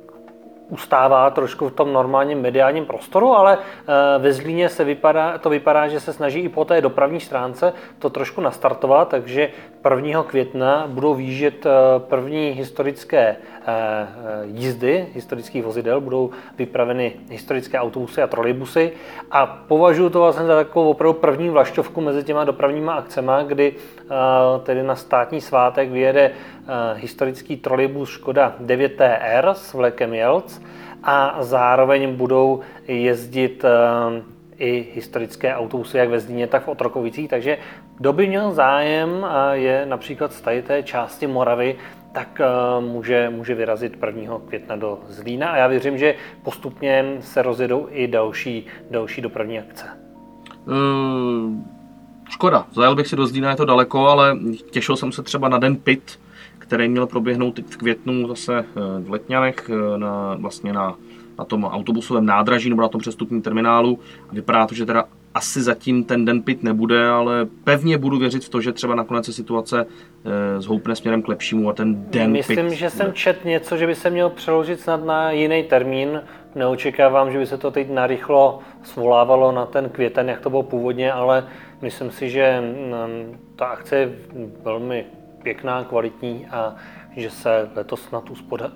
ustává 0.69 1.29
trošku 1.29 1.69
v 1.69 1.73
tom 1.73 1.93
normálním 1.93 2.41
mediálním 2.41 2.85
prostoru, 2.85 3.33
ale 3.33 3.57
eh, 3.57 3.93
ve 4.19 4.33
Zlíně 4.33 4.69
se 4.69 4.83
vypadá, 4.83 5.37
to 5.37 5.49
vypadá, 5.49 5.87
že 5.87 5.99
se 5.99 6.13
snaží 6.13 6.39
i 6.39 6.49
po 6.49 6.65
té 6.65 6.81
dopravní 6.81 7.19
stránce 7.19 7.73
to 7.99 8.09
trošku 8.09 8.41
nastartovat, 8.41 9.09
takže 9.09 9.49
1. 9.95 10.23
května 10.23 10.87
budou 10.87 11.13
výjíždět 11.13 11.65
eh, 11.65 11.69
první 11.99 12.49
historické 12.49 13.35
eh, 13.67 14.07
jízdy 14.43 15.07
historických 15.13 15.63
vozidel, 15.63 16.01
budou 16.01 16.29
vypraveny 16.57 17.13
historické 17.29 17.79
autobusy 17.79 18.21
a 18.21 18.27
trolejbusy 18.27 18.91
a 19.31 19.45
považuji 19.45 20.09
to 20.09 20.19
vlastně 20.19 20.45
za 20.45 20.55
takovou 20.55 20.89
opravdu 20.89 21.19
první 21.19 21.49
vlašťovku 21.49 22.01
mezi 22.01 22.23
těma 22.23 22.43
dopravníma 22.43 22.93
akcemi, 22.93 23.31
kdy 23.47 23.75
tedy 24.63 24.83
na 24.83 24.95
státní 24.95 25.41
svátek 25.41 25.89
vyjede 25.89 26.31
historický 26.95 27.57
trolejbus 27.57 28.09
Škoda 28.09 28.55
9TR 28.65 29.49
s 29.49 29.73
vlekem 29.73 30.13
Jelc 30.13 30.61
a 31.03 31.37
zároveň 31.39 32.15
budou 32.15 32.59
jezdit 32.87 33.65
i 34.59 34.87
historické 34.95 35.55
autobusy, 35.55 35.97
jak 35.97 36.09
ve 36.09 36.19
Zlíně, 36.19 36.47
tak 36.47 36.63
v 36.63 36.67
Otrokovicích. 36.67 37.29
Takže 37.29 37.57
kdo 37.97 38.13
by 38.13 38.27
měl 38.27 38.51
zájem 38.51 39.25
a 39.25 39.53
je 39.53 39.85
například 39.85 40.33
z 40.33 40.41
té 40.41 40.83
části 40.83 41.27
Moravy, 41.27 41.75
tak 42.11 42.41
eh, 42.41 42.81
může, 42.81 43.29
může 43.29 43.55
vyrazit 43.55 43.97
1. 44.05 44.39
května 44.47 44.75
do 44.75 44.99
Zlína 45.07 45.49
a 45.49 45.57
já 45.57 45.67
věřím, 45.67 45.97
že 45.97 46.15
postupně 46.43 47.17
se 47.21 47.41
rozjedou 47.41 47.87
i 47.91 48.07
další, 48.07 48.65
další 48.91 49.21
dopravní 49.21 49.59
akce. 49.59 49.85
Hmm, 50.67 51.65
škoda, 52.29 52.67
zajel 52.73 52.95
bych 52.95 53.07
si 53.07 53.15
do 53.15 53.27
Zlína, 53.27 53.49
je 53.49 53.55
to 53.55 53.65
daleko, 53.65 54.07
ale 54.07 54.37
těšil 54.71 54.95
jsem 54.95 55.11
se 55.11 55.23
třeba 55.23 55.49
na 55.49 55.57
den 55.57 55.75
PIT, 55.75 56.19
který 56.59 56.89
měl 56.89 57.07
proběhnout 57.07 57.59
v 57.59 57.77
květnu 57.77 58.27
zase 58.27 58.59
eh, 58.59 58.65
v 58.99 59.09
Letňanech 59.09 59.69
na, 59.97 60.35
vlastně 60.35 60.73
na 60.73 60.95
na 61.39 61.45
tom 61.45 61.63
autobusovém 61.63 62.25
nádraží 62.25 62.69
nebo 62.69 62.81
na 62.81 62.87
tom 62.87 63.01
přestupním 63.01 63.41
terminálu. 63.41 63.99
A 64.29 64.33
vypadá 64.33 64.67
to, 64.67 64.75
že 64.75 64.85
teda 64.85 65.05
asi 65.33 65.61
zatím 65.61 66.03
ten 66.03 66.25
den 66.25 66.41
pit 66.41 66.63
nebude, 66.63 67.09
ale 67.09 67.47
pevně 67.63 67.97
budu 67.97 68.17
věřit 68.17 68.45
v 68.45 68.49
to, 68.49 68.61
že 68.61 68.73
třeba 68.73 68.95
nakonec 68.95 69.25
se 69.25 69.33
situace 69.33 69.85
e, 69.85 70.61
zhoupne 70.61 70.95
směrem 70.95 71.21
k 71.21 71.27
lepšímu 71.27 71.69
a 71.69 71.73
ten 71.73 72.05
den 72.09 72.31
Myslím, 72.31 72.69
pit 72.69 72.77
že 72.77 72.89
jsem 72.89 73.13
čet 73.13 73.45
něco, 73.45 73.77
že 73.77 73.87
by 73.87 73.95
se 73.95 74.09
měl 74.09 74.29
přeložit 74.29 74.79
snad 74.79 75.05
na 75.05 75.31
jiný 75.31 75.63
termín. 75.63 76.21
Neočekávám, 76.55 77.31
že 77.31 77.37
by 77.37 77.45
se 77.45 77.57
to 77.57 77.71
teď 77.71 77.89
narychlo 77.89 78.59
svolávalo 78.83 79.51
na 79.51 79.65
ten 79.65 79.89
květen, 79.89 80.29
jak 80.29 80.39
to 80.41 80.49
bylo 80.49 80.63
původně, 80.63 81.11
ale 81.11 81.47
myslím 81.81 82.11
si, 82.11 82.29
že 82.29 82.61
mm, 82.61 83.37
ta 83.55 83.65
akce 83.65 83.95
je 83.95 84.11
velmi 84.63 85.05
pěkná, 85.43 85.83
kvalitní 85.83 86.45
a 86.51 86.75
že 87.17 87.29
se 87.29 87.69
letos 87.75 88.01
snad 88.01 88.23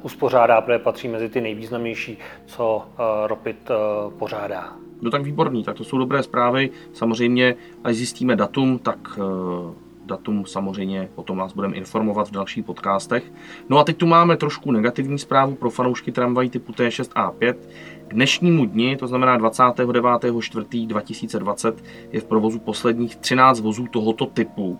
uspořádá, 0.01 0.61
protože 0.61 0.79
patří 0.79 1.07
mezi 1.07 1.29
ty 1.29 1.41
nejvýznamnější, 1.41 2.17
co 2.45 2.85
eh, 2.85 3.27
Ropit 3.27 3.71
eh, 3.71 3.75
pořádá. 4.19 4.73
No 5.01 5.11
tak 5.11 5.23
výborný, 5.23 5.63
tak 5.63 5.77
to 5.77 5.83
jsou 5.83 5.97
dobré 5.97 6.23
zprávy. 6.23 6.69
Samozřejmě, 6.93 7.55
až 7.83 7.95
zjistíme 7.95 8.35
datum, 8.35 8.79
tak 8.79 8.99
eh, 9.17 9.21
datum 10.05 10.45
samozřejmě 10.45 11.09
o 11.15 11.23
tom 11.23 11.37
vás 11.37 11.53
budeme 11.53 11.75
informovat 11.75 12.27
v 12.27 12.31
dalších 12.31 12.65
podcastech. 12.65 13.31
No 13.69 13.77
a 13.77 13.83
teď 13.83 13.97
tu 13.97 14.05
máme 14.05 14.37
trošku 14.37 14.71
negativní 14.71 15.19
zprávu 15.19 15.55
pro 15.55 15.69
fanoušky 15.69 16.11
tramvají 16.11 16.49
typu 16.49 16.71
T6 16.71 17.09
A5. 17.09 17.55
K 18.07 18.13
dnešnímu 18.13 18.65
dni, 18.65 18.97
to 18.97 19.07
znamená 19.07 19.39
29.4.2020, 19.39 21.73
je 22.11 22.21
v 22.21 22.25
provozu 22.25 22.59
posledních 22.59 23.15
13 23.15 23.59
vozů 23.59 23.87
tohoto 23.87 24.25
typu. 24.25 24.79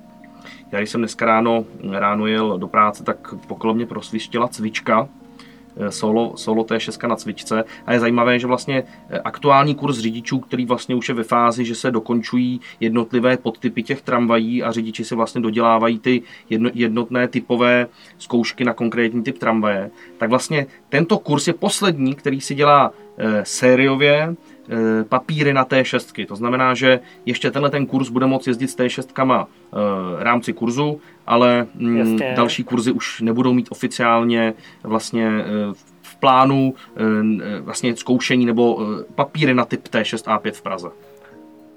Já 0.72 0.80
když 0.80 0.90
jsem 0.90 1.02
dneska 1.02 1.26
ráno, 1.26 1.66
ráno 1.92 2.28
jel 2.28 2.58
do 2.58 2.68
práce, 2.68 3.04
tak 3.04 3.34
pokolo 3.48 3.74
mě 3.74 3.86
prosvištěla 3.86 4.48
cvička, 4.48 5.08
eh, 5.78 5.92
solo, 5.92 6.34
solo 6.38 6.64
T6 6.64 7.08
na 7.08 7.16
cvičce. 7.16 7.64
A 7.86 7.94
je 7.94 8.00
zajímavé, 8.00 8.40
že 8.40 8.48
vlastně 8.48 8.84
eh, 9.10 9.20
aktuální 9.20 9.76
kurz 9.76 9.98
řidičů, 9.98 10.40
který 10.40 10.66
vlastně 10.66 10.96
už 10.96 11.10
je 11.10 11.16
ve 11.16 11.24
fázi, 11.24 11.66
že 11.66 11.76
se 11.76 11.92
dokončují 11.92 12.62
jednotlivé 12.80 13.38
podtypy 13.38 13.84
těch 13.84 14.02
tramvají 14.02 14.64
a 14.64 14.72
řidiči 14.72 15.04
si 15.04 15.16
vlastně 15.16 15.42
dodělávají 15.42 16.00
ty 16.00 16.22
jednotné 16.74 17.28
typové 17.28 17.88
zkoušky 18.18 18.64
na 18.64 18.74
konkrétní 18.74 19.24
typ 19.24 19.38
tramvaje, 19.38 19.92
tak 20.18 20.30
vlastně 20.30 20.66
tento 20.90 21.18
kurz 21.18 21.48
je 21.48 21.54
poslední, 21.54 22.16
který 22.16 22.42
si 22.42 22.56
dělá 22.56 22.92
e, 23.18 23.46
sériově. 23.46 24.36
Eh, 24.36 24.51
papíry 25.10 25.54
na 25.54 25.66
T6. 25.66 26.26
To 26.28 26.36
znamená, 26.36 26.74
že 26.74 27.00
ještě 27.26 27.52
tenhle 27.52 27.70
ten 27.70 27.86
kurz 27.86 28.10
bude 28.10 28.26
moct 28.26 28.48
jezdit 28.48 28.68
s 28.68 28.78
T6 28.78 29.48
v 30.18 30.22
rámci 30.22 30.54
kurzu, 30.54 31.02
ale 31.28 31.68
mm, 31.76 31.98
Jasně. 31.98 32.34
další 32.36 32.64
kurzy 32.64 32.92
už 32.92 33.22
nebudou 33.22 33.54
mít 33.54 33.68
oficiálně 33.70 34.54
vlastně 34.84 35.28
eh, 35.28 35.74
v 36.02 36.16
plánu 36.16 36.74
eh, 36.98 37.60
vlastně 37.60 37.96
zkoušení 37.96 38.46
nebo 38.46 38.80
papíry 39.16 39.54
na 39.54 39.66
typ 39.66 39.88
T6 39.88 40.38
A5 40.38 40.52
v 40.52 40.62
Praze. 40.62 40.90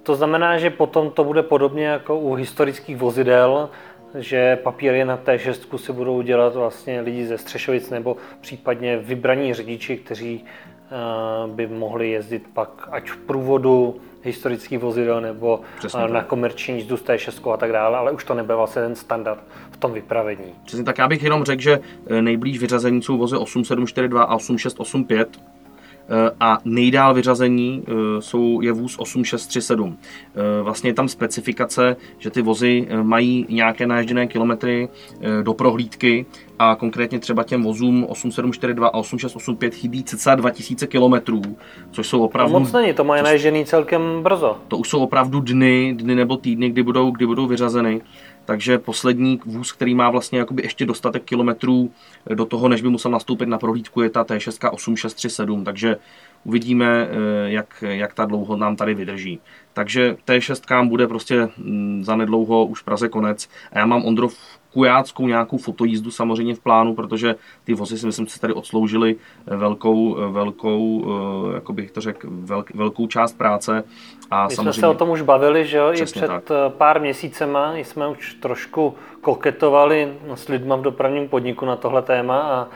To 0.02 0.14
znamená, 0.14 0.58
že 0.58 0.70
potom 0.70 1.10
to 1.10 1.24
bude 1.24 1.42
podobně 1.42 1.86
jako 1.86 2.18
u 2.18 2.34
historických 2.34 2.96
vozidel, 2.96 3.70
že 4.18 4.56
papíry 4.56 5.04
na 5.04 5.16
T6 5.18 5.76
si 5.76 5.92
budou 5.92 6.22
dělat 6.22 6.54
vlastně 6.54 7.00
lidi 7.00 7.26
ze 7.26 7.38
Střešovic 7.38 7.90
nebo 7.90 8.16
případně 8.40 8.96
vybraní 8.96 9.54
řidiči, 9.54 9.96
kteří 9.96 10.44
Eh, 10.44 10.73
by 11.46 11.66
mohli 11.66 12.10
jezdit 12.10 12.48
pak 12.54 12.88
ať 12.90 13.10
v 13.10 13.16
průvodu 13.16 13.96
historických 14.24 14.78
vozidel 14.78 15.20
nebo 15.20 15.60
Přesně 15.78 16.00
eh, 16.04 16.08
na 16.08 16.20
tak. 16.20 16.26
komerční 16.26 16.74
jízdu 16.74 16.96
s 16.96 17.16
6 17.16 17.46
a 17.52 17.56
tak 17.56 17.72
dále, 17.72 17.98
ale 17.98 18.12
už 18.12 18.24
to 18.24 18.34
nebyl 18.34 18.56
vlastně 18.56 18.82
ten 18.82 18.94
standard 18.96 19.44
v 19.70 19.76
tom 19.76 19.92
vypravení. 19.92 20.54
Přesně 20.64 20.84
tak, 20.84 20.98
já 20.98 21.08
bych 21.08 21.22
jenom 21.22 21.44
řekl, 21.44 21.62
že 21.62 21.80
eh, 22.06 22.22
nejblíž 22.22 22.58
vyřazení 22.58 23.02
jsou 23.02 23.18
vozy 23.18 23.36
8742 23.36 24.22
a 24.22 24.34
8685, 24.34 25.28
a 26.40 26.58
nejdál 26.64 27.14
vyřazení 27.14 27.84
jsou, 28.20 28.60
je 28.60 28.72
vůz 28.72 28.98
8637. 28.98 29.98
Vlastně 30.62 30.90
je 30.90 30.94
tam 30.94 31.08
specifikace, 31.08 31.96
že 32.18 32.30
ty 32.30 32.42
vozy 32.42 32.88
mají 33.02 33.46
nějaké 33.48 33.86
naježděné 33.86 34.26
kilometry 34.26 34.88
do 35.42 35.54
prohlídky 35.54 36.26
a 36.58 36.74
konkrétně 36.74 37.18
třeba 37.18 37.42
těm 37.42 37.62
vozům 37.62 38.04
8742 38.08 38.88
a 38.88 38.94
8685 38.94 39.74
chybí 39.74 40.04
cca 40.04 40.34
2000 40.34 40.86
km, 40.86 41.14
což 41.90 42.06
jsou 42.06 42.24
opravdu... 42.24 42.52
No 42.52 42.60
moc 42.60 42.72
není, 42.72 42.94
to 42.94 43.04
mají 43.04 43.22
naježený 43.22 43.64
celkem 43.64 44.22
brzo. 44.22 44.56
To 44.68 44.76
už 44.76 44.88
jsou 44.88 45.00
opravdu 45.00 45.40
dny, 45.40 45.94
dny 45.98 46.14
nebo 46.14 46.36
týdny, 46.36 46.70
kdy 46.70 46.82
budou, 46.82 47.10
kdy 47.10 47.26
budou 47.26 47.46
vyřazeny. 47.46 48.00
Takže 48.44 48.78
poslední 48.78 49.40
vůz, 49.44 49.72
který 49.72 49.94
má 49.94 50.10
vlastně 50.10 50.38
jakoby 50.38 50.62
ještě 50.62 50.86
dostatek 50.86 51.24
kilometrů 51.24 51.90
do 52.34 52.44
toho, 52.44 52.68
než 52.68 52.82
by 52.82 52.88
musel 52.88 53.10
nastoupit 53.10 53.46
na 53.46 53.58
prohlídku, 53.58 54.02
je 54.02 54.10
ta 54.10 54.24
T6 54.24 54.70
8637, 54.72 55.64
takže 55.64 55.96
uvidíme, 56.44 57.08
eh, 57.10 57.50
jak, 57.50 57.84
jak 57.88 58.14
ta 58.14 58.24
dlouho 58.24 58.56
nám 58.56 58.76
tady 58.76 58.94
vydrží. 58.94 59.40
Takže 59.72 60.16
T6 60.26 60.88
bude 60.88 61.06
prostě 61.06 61.48
mm, 61.56 62.04
za 62.04 62.16
nedlouho 62.16 62.66
už 62.66 62.80
v 62.80 62.84
Praze 62.84 63.08
konec 63.08 63.48
a 63.72 63.78
já 63.78 63.86
mám 63.86 64.04
Ondro 64.04 64.28
kujáckou 64.74 65.26
nějakou 65.26 65.58
fotojízdu 65.58 66.10
samozřejmě 66.10 66.54
v 66.54 66.60
plánu, 66.60 66.94
protože 66.94 67.34
ty 67.64 67.74
vozy 67.74 67.98
si 67.98 68.06
myslím, 68.06 68.26
že 68.26 68.40
tady 68.40 68.52
odsloužili 68.52 69.16
velkou, 69.46 70.16
velkou, 70.32 71.04
eh, 71.50 71.54
jak 71.54 71.70
bych 71.70 71.90
to 71.90 72.00
řekl, 72.00 72.28
velk, 72.30 72.74
velkou 72.74 73.06
část 73.06 73.38
práce. 73.38 73.84
A 74.30 74.46
My 74.46 74.54
samozřejmě... 74.54 74.72
jsme 74.72 74.80
se 74.80 74.86
o 74.86 74.94
tom 74.94 75.10
už 75.10 75.22
bavili, 75.22 75.66
že 75.66 75.78
jo, 75.78 75.92
i 75.92 76.04
před 76.04 76.26
tak. 76.26 76.44
Eh, 76.50 76.70
pár 76.70 77.00
měsícema 77.00 77.76
jsme 77.76 78.08
už 78.08 78.34
trošku 78.34 78.94
koketovali 79.20 80.12
s 80.34 80.48
lidma 80.48 80.76
v 80.76 80.82
dopravním 80.82 81.28
podniku 81.28 81.66
na 81.66 81.76
tohle 81.76 82.02
téma 82.02 82.38
a 82.40 82.68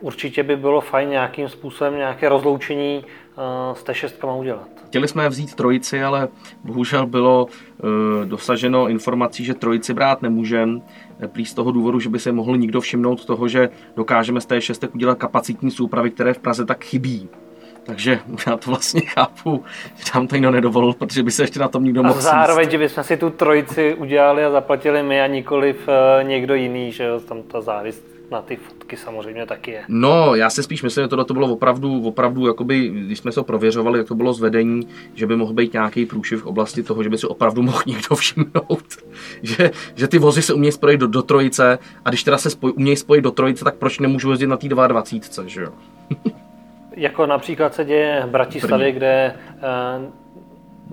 určitě 0.00 0.42
by 0.42 0.56
bylo 0.56 0.80
fajn 0.80 1.10
nějakým 1.10 1.48
způsobem 1.48 1.96
nějaké 1.96 2.28
rozloučení 2.28 3.04
eh, 3.04 3.74
s 3.74 3.84
T6 3.84 4.38
udělat. 4.38 4.74
Chtěli 4.94 5.08
jsme 5.08 5.28
vzít 5.28 5.54
trojici, 5.54 6.02
ale 6.02 6.28
bohužel 6.64 7.06
bylo 7.06 7.46
e, 7.48 8.26
dosaženo 8.26 8.88
informací, 8.88 9.44
že 9.44 9.54
trojici 9.54 9.94
brát 9.94 10.22
nemůžeme. 10.22 10.80
Prý 11.26 11.46
z 11.46 11.54
toho 11.54 11.72
důvodu, 11.72 12.00
že 12.00 12.08
by 12.08 12.18
se 12.18 12.32
mohl 12.32 12.56
nikdo 12.56 12.80
všimnout 12.80 13.24
toho, 13.24 13.48
že 13.48 13.70
dokážeme 13.96 14.40
z 14.40 14.46
té 14.46 14.60
šestek 14.60 14.94
udělat 14.94 15.18
kapacitní 15.18 15.70
soupravy, 15.70 16.10
které 16.10 16.34
v 16.34 16.38
Praze 16.38 16.64
tak 16.64 16.84
chybí. 16.84 17.28
Takže 17.86 18.18
já 18.46 18.56
to 18.56 18.70
vlastně 18.70 19.00
chápu, 19.00 19.64
že 19.96 20.12
tam 20.12 20.26
to 20.26 20.34
někdo 20.34 20.50
nedovolil, 20.50 20.92
protože 20.92 21.22
by 21.22 21.30
se 21.30 21.42
ještě 21.42 21.60
na 21.60 21.68
tom 21.68 21.84
nikdo 21.84 22.02
mohl 22.02 22.20
zároveň, 22.20 22.70
že 22.70 22.78
bychom 22.78 23.04
si 23.04 23.16
tu 23.16 23.30
trojici 23.30 23.94
udělali 23.94 24.44
a 24.44 24.50
zaplatili 24.50 25.02
my 25.02 25.20
a 25.20 25.26
nikoliv 25.26 25.88
e, 25.88 26.24
někdo 26.24 26.54
jiný, 26.54 26.92
že 26.92 27.04
jo, 27.04 27.20
tam 27.20 27.42
ta 27.42 27.60
závist 27.60 28.04
na 28.30 28.42
ty 28.42 28.56
fotky 28.56 28.96
samozřejmě 28.96 29.46
taky 29.46 29.70
je. 29.70 29.84
No, 29.88 30.34
já 30.34 30.50
si 30.50 30.62
spíš 30.62 30.82
myslím, 30.82 31.04
že 31.04 31.08
tohle 31.08 31.24
to 31.24 31.34
bylo 31.34 31.52
opravdu, 31.52 32.02
opravdu, 32.02 32.46
jakoby, 32.46 32.88
když 32.88 33.18
jsme 33.18 33.32
se 33.32 33.34
to 33.34 33.44
prověřovali, 33.44 33.98
jak 33.98 34.08
to 34.08 34.14
bylo 34.14 34.32
zvedení, 34.32 34.88
že 35.14 35.26
by 35.26 35.36
mohl 35.36 35.52
být 35.52 35.72
nějaký 35.72 36.06
průšiv 36.06 36.42
v 36.42 36.46
oblasti 36.46 36.82
toho, 36.82 37.02
že 37.02 37.08
by 37.08 37.18
si 37.18 37.26
opravdu 37.26 37.62
mohl 37.62 37.82
někdo 37.86 38.16
všimnout, 38.16 38.84
že, 39.42 39.70
že 39.94 40.08
ty 40.08 40.18
vozy 40.18 40.42
se 40.42 40.54
umějí 40.54 40.72
spojit 40.72 41.00
do, 41.00 41.06
do 41.06 41.22
trojice 41.22 41.78
a 42.04 42.08
když 42.08 42.24
teda 42.24 42.38
se 42.38 42.50
spoj, 42.50 42.72
umějí 42.76 42.96
spojit 42.96 43.22
do 43.22 43.30
trojice, 43.30 43.64
tak 43.64 43.74
proč 43.74 43.98
nemůžu 43.98 44.30
jezdit 44.30 44.46
na 44.46 44.56
té 44.56 44.68
22, 44.68 45.48
že 45.48 45.62
jo? 45.62 45.72
jako 46.96 47.26
například 47.26 47.74
se 47.74 47.84
děje 47.84 48.22
v 48.26 48.30
Bratislavě, 48.30 48.86
Brně. 48.86 48.92
kde 48.92 49.34
uh, 49.98 50.04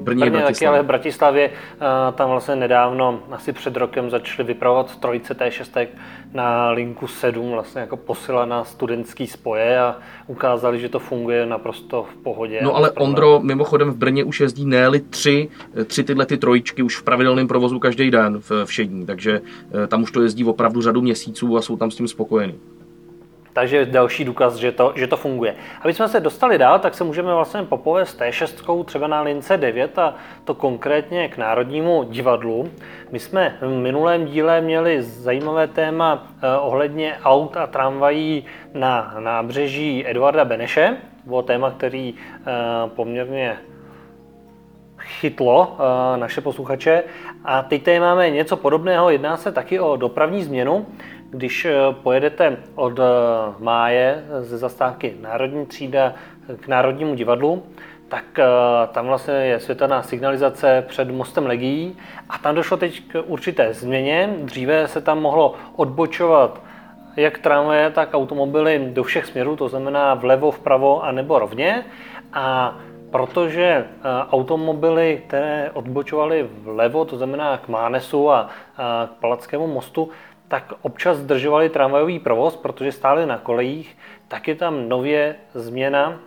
Brně, 0.03 0.29
Brně 0.29 0.41
taky, 0.41 0.67
ale 0.67 0.83
v 0.83 0.85
Bratislavě 0.85 1.49
uh, 1.49 2.15
tam 2.15 2.29
vlastně 2.29 2.55
nedávno, 2.55 3.19
asi 3.31 3.53
před 3.53 3.77
rokem, 3.77 4.09
začali 4.09 4.47
vypravovat 4.47 4.99
trojice 4.99 5.33
T6 5.37 5.87
na 6.33 6.71
linku 6.71 7.07
7, 7.07 7.51
vlastně 7.51 7.81
jako 7.81 7.97
posila 7.97 8.45
na 8.45 8.63
studentský 8.63 9.27
spoje 9.27 9.79
a 9.79 9.97
ukázali, 10.27 10.79
že 10.79 10.89
to 10.89 10.99
funguje 10.99 11.45
naprosto 11.45 12.03
v 12.03 12.23
pohodě. 12.23 12.59
No 12.63 12.75
ale 12.75 12.91
Ondro, 12.91 13.39
mimochodem 13.39 13.91
v 13.91 13.95
Brně 13.95 14.23
už 14.23 14.39
jezdí 14.39 14.65
ne 14.65 14.89
tři, 15.09 15.49
tři 15.85 16.03
tyhle 16.03 16.25
ty 16.25 16.37
trojičky 16.37 16.83
už 16.83 16.97
v 16.97 17.03
pravidelném 17.03 17.47
provozu 17.47 17.79
každý 17.79 18.11
den 18.11 18.39
v 18.39 18.65
všední, 18.65 19.05
takže 19.05 19.41
tam 19.87 20.03
už 20.03 20.11
to 20.11 20.21
jezdí 20.21 20.45
opravdu 20.45 20.81
řadu 20.81 21.01
měsíců 21.01 21.57
a 21.57 21.61
jsou 21.61 21.77
tam 21.77 21.91
s 21.91 21.95
tím 21.95 22.07
spokojení. 22.07 22.59
Takže 23.53 23.85
další 23.85 24.25
důkaz, 24.25 24.55
že 24.55 24.71
to, 24.71 24.93
že 24.95 25.07
to 25.07 25.17
funguje. 25.17 25.55
Aby 25.81 25.93
jsme 25.93 26.07
se 26.07 26.19
dostali 26.19 26.57
dál, 26.57 26.79
tak 26.79 26.93
se 26.93 27.03
můžeme 27.03 27.33
vlastně 27.33 27.63
popovést 27.63 28.21
T6 28.21 28.85
třeba 28.85 29.07
na 29.07 29.21
lince 29.21 29.57
9 29.57 29.99
a 29.99 30.15
to 30.43 30.53
konkrétně 30.53 31.27
k 31.27 31.37
Národnímu 31.37 32.03
divadlu. 32.03 32.71
My 33.11 33.19
jsme 33.19 33.57
v 33.61 33.69
minulém 33.69 34.25
díle 34.25 34.61
měli 34.61 35.01
zajímavé 35.01 35.67
téma 35.67 36.27
eh, 36.43 36.57
ohledně 36.57 37.17
aut 37.23 37.57
a 37.57 37.67
tramvají 37.67 38.45
na 38.73 39.15
nábřeží 39.19 40.07
Eduarda 40.07 40.45
Beneše. 40.45 40.97
Bylo 41.25 41.41
téma, 41.41 41.71
který 41.71 42.13
eh, 42.13 42.51
poměrně 42.87 43.57
chytlo 44.99 45.77
eh, 45.79 46.17
naše 46.17 46.41
posluchače. 46.41 47.03
A 47.45 47.61
teď 47.61 47.83
tady 47.83 47.99
máme 47.99 48.29
něco 48.29 48.57
podobného, 48.57 49.09
jedná 49.09 49.37
se 49.37 49.51
taky 49.51 49.79
o 49.79 49.95
dopravní 49.95 50.43
změnu. 50.43 50.85
Když 51.31 51.65
eh, 51.65 51.73
pojedete 52.03 52.57
od 52.75 52.99
eh, 52.99 53.03
máje 53.59 54.23
ze 54.39 54.57
zastávky 54.57 55.15
Národní 55.21 55.65
třída 55.65 56.13
k 56.59 56.67
Národnímu 56.67 57.15
divadlu, 57.15 57.63
tak 58.07 58.39
eh, 58.39 58.45
tam 58.91 59.05
vlastně 59.05 59.33
je 59.33 59.59
světelná 59.59 60.03
signalizace 60.03 60.83
před 60.87 61.11
mostem 61.11 61.45
Legií 61.45 61.97
a 62.29 62.37
tam 62.37 62.55
došlo 62.55 62.77
teď 62.77 63.01
k 63.07 63.23
určité 63.27 63.73
změně. 63.73 64.29
Dříve 64.41 64.87
se 64.87 65.01
tam 65.01 65.21
mohlo 65.21 65.53
odbočovat 65.75 66.61
jak 67.15 67.37
tramvaje, 67.37 67.89
tak 67.91 68.09
automobily 68.13 68.89
do 68.93 69.03
všech 69.03 69.25
směrů, 69.25 69.55
to 69.55 69.69
znamená 69.69 70.13
vlevo, 70.13 70.51
vpravo 70.51 71.03
a 71.03 71.11
nebo 71.11 71.39
rovně. 71.39 71.85
A 72.33 72.77
protože 73.11 73.85
automobily, 74.31 75.23
které 75.27 75.71
odbočovaly 75.73 76.49
vlevo, 76.63 77.05
to 77.05 77.17
znamená 77.17 77.57
k 77.57 77.67
Mánesu 77.67 78.31
a 78.31 78.49
k 79.05 79.19
Palackému 79.19 79.67
mostu, 79.67 80.09
tak 80.51 80.73
občas 80.81 81.17
zdržovali 81.17 81.69
tramvajový 81.69 82.19
provoz, 82.19 82.55
protože 82.55 82.91
stáli 82.91 83.25
na 83.25 83.37
kolejích, 83.37 83.97
tak 84.27 84.47
je 84.47 84.55
tam 84.55 84.89
nově 84.89 85.35
změna 85.53 86.19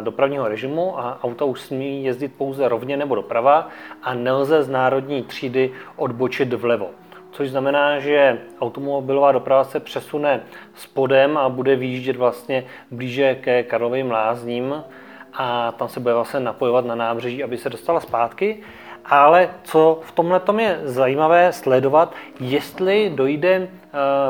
dopravního 0.00 0.48
režimu 0.48 0.98
a 0.98 1.18
auta 1.22 1.44
už 1.44 1.60
smí 1.60 2.04
jezdit 2.04 2.28
pouze 2.28 2.68
rovně 2.68 2.96
nebo 2.96 3.14
doprava 3.14 3.68
a 4.02 4.14
nelze 4.14 4.62
z 4.62 4.68
národní 4.68 5.22
třídy 5.22 5.72
odbočit 5.96 6.52
vlevo. 6.52 6.90
Což 7.30 7.50
znamená, 7.50 7.98
že 7.98 8.38
automobilová 8.60 9.32
doprava 9.32 9.64
se 9.64 9.80
přesune 9.80 10.40
spodem 10.74 11.38
a 11.38 11.48
bude 11.48 11.76
výjíždět 11.76 12.16
vlastně 12.16 12.64
blíže 12.90 13.34
ke 13.34 13.62
Karlovým 13.62 14.10
lázním 14.10 14.84
a 15.32 15.72
tam 15.72 15.88
se 15.88 16.00
bude 16.00 16.14
vlastně 16.14 16.40
napojovat 16.40 16.84
na 16.84 16.94
nábřeží, 16.94 17.44
aby 17.44 17.58
se 17.58 17.70
dostala 17.70 18.00
zpátky. 18.00 18.62
Ale 19.04 19.50
co 19.64 20.00
v 20.02 20.12
tomhle 20.12 20.40
je 20.58 20.80
zajímavé 20.84 21.52
sledovat, 21.52 22.14
jestli 22.40 23.12
dojde 23.14 23.54
eh, 23.54 23.68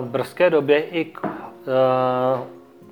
v 0.01 0.05
brzké 0.05 0.51
době 0.51 0.81
i 0.83 1.05
k, 1.05 1.21
eh, 1.25 2.43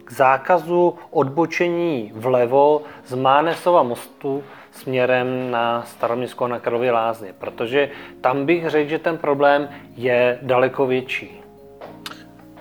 k 0.05 0.13
zákazu 0.13 0.95
odbočení 1.11 2.13
vlevo 2.15 2.83
z 3.07 3.15
Mánesova 3.15 3.83
mostu 3.83 4.43
směrem 4.71 5.51
na 5.51 5.83
Staroměstsko 5.83 6.49
na 6.49 6.59
Karlovy 6.59 6.91
lázně, 6.91 7.35
protože 7.39 7.91
tam 8.21 8.47
bych 8.47 8.71
řekl, 8.71 8.91
že 8.91 8.99
ten 8.99 9.19
problém 9.19 9.69
je 9.97 10.39
daleko 10.43 10.87
větší. 10.87 11.40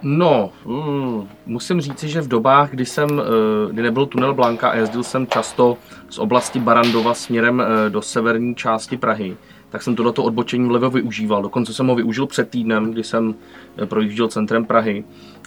No, 0.01 0.51
mm, 0.65 1.27
musím 1.46 1.82
říci, 1.82 2.10
že 2.10 2.22
v 2.22 2.27
dobách, 2.27 2.72
kdy 2.72 2.86
jsem, 2.86 3.10
eh, 3.20 3.74
kdy 3.74 3.82
nebyl 3.82 4.06
tunel 4.06 4.34
Blanka 4.34 4.70
a 4.70 4.75
jezdil 4.75 5.03
jsem 5.03 5.27
často 5.27 5.77
z 6.10 6.20
oblasti 6.20 6.60
Barandova 6.60 7.13
směrem 7.13 7.62
eh, 7.62 7.89
do 7.89 8.01
severní 8.01 8.56
části 8.56 8.98
Prahy, 8.98 9.38
tak 9.70 9.82
jsem 9.82 9.96
tohleto 9.96 10.24
odbočení 10.24 10.68
vlevo 10.68 10.89
využíval. 10.89 11.41
Dokonce 11.41 11.74
jsem 11.74 11.88
ho 11.88 11.96
využil 11.96 12.27
před 12.27 12.50
týdnem, 12.50 12.91
kdy 12.91 13.03
jsem 13.03 13.36
eh, 13.77 13.86
projížděl 13.86 14.27
centrem 14.27 14.65
Prahy. 14.65 15.03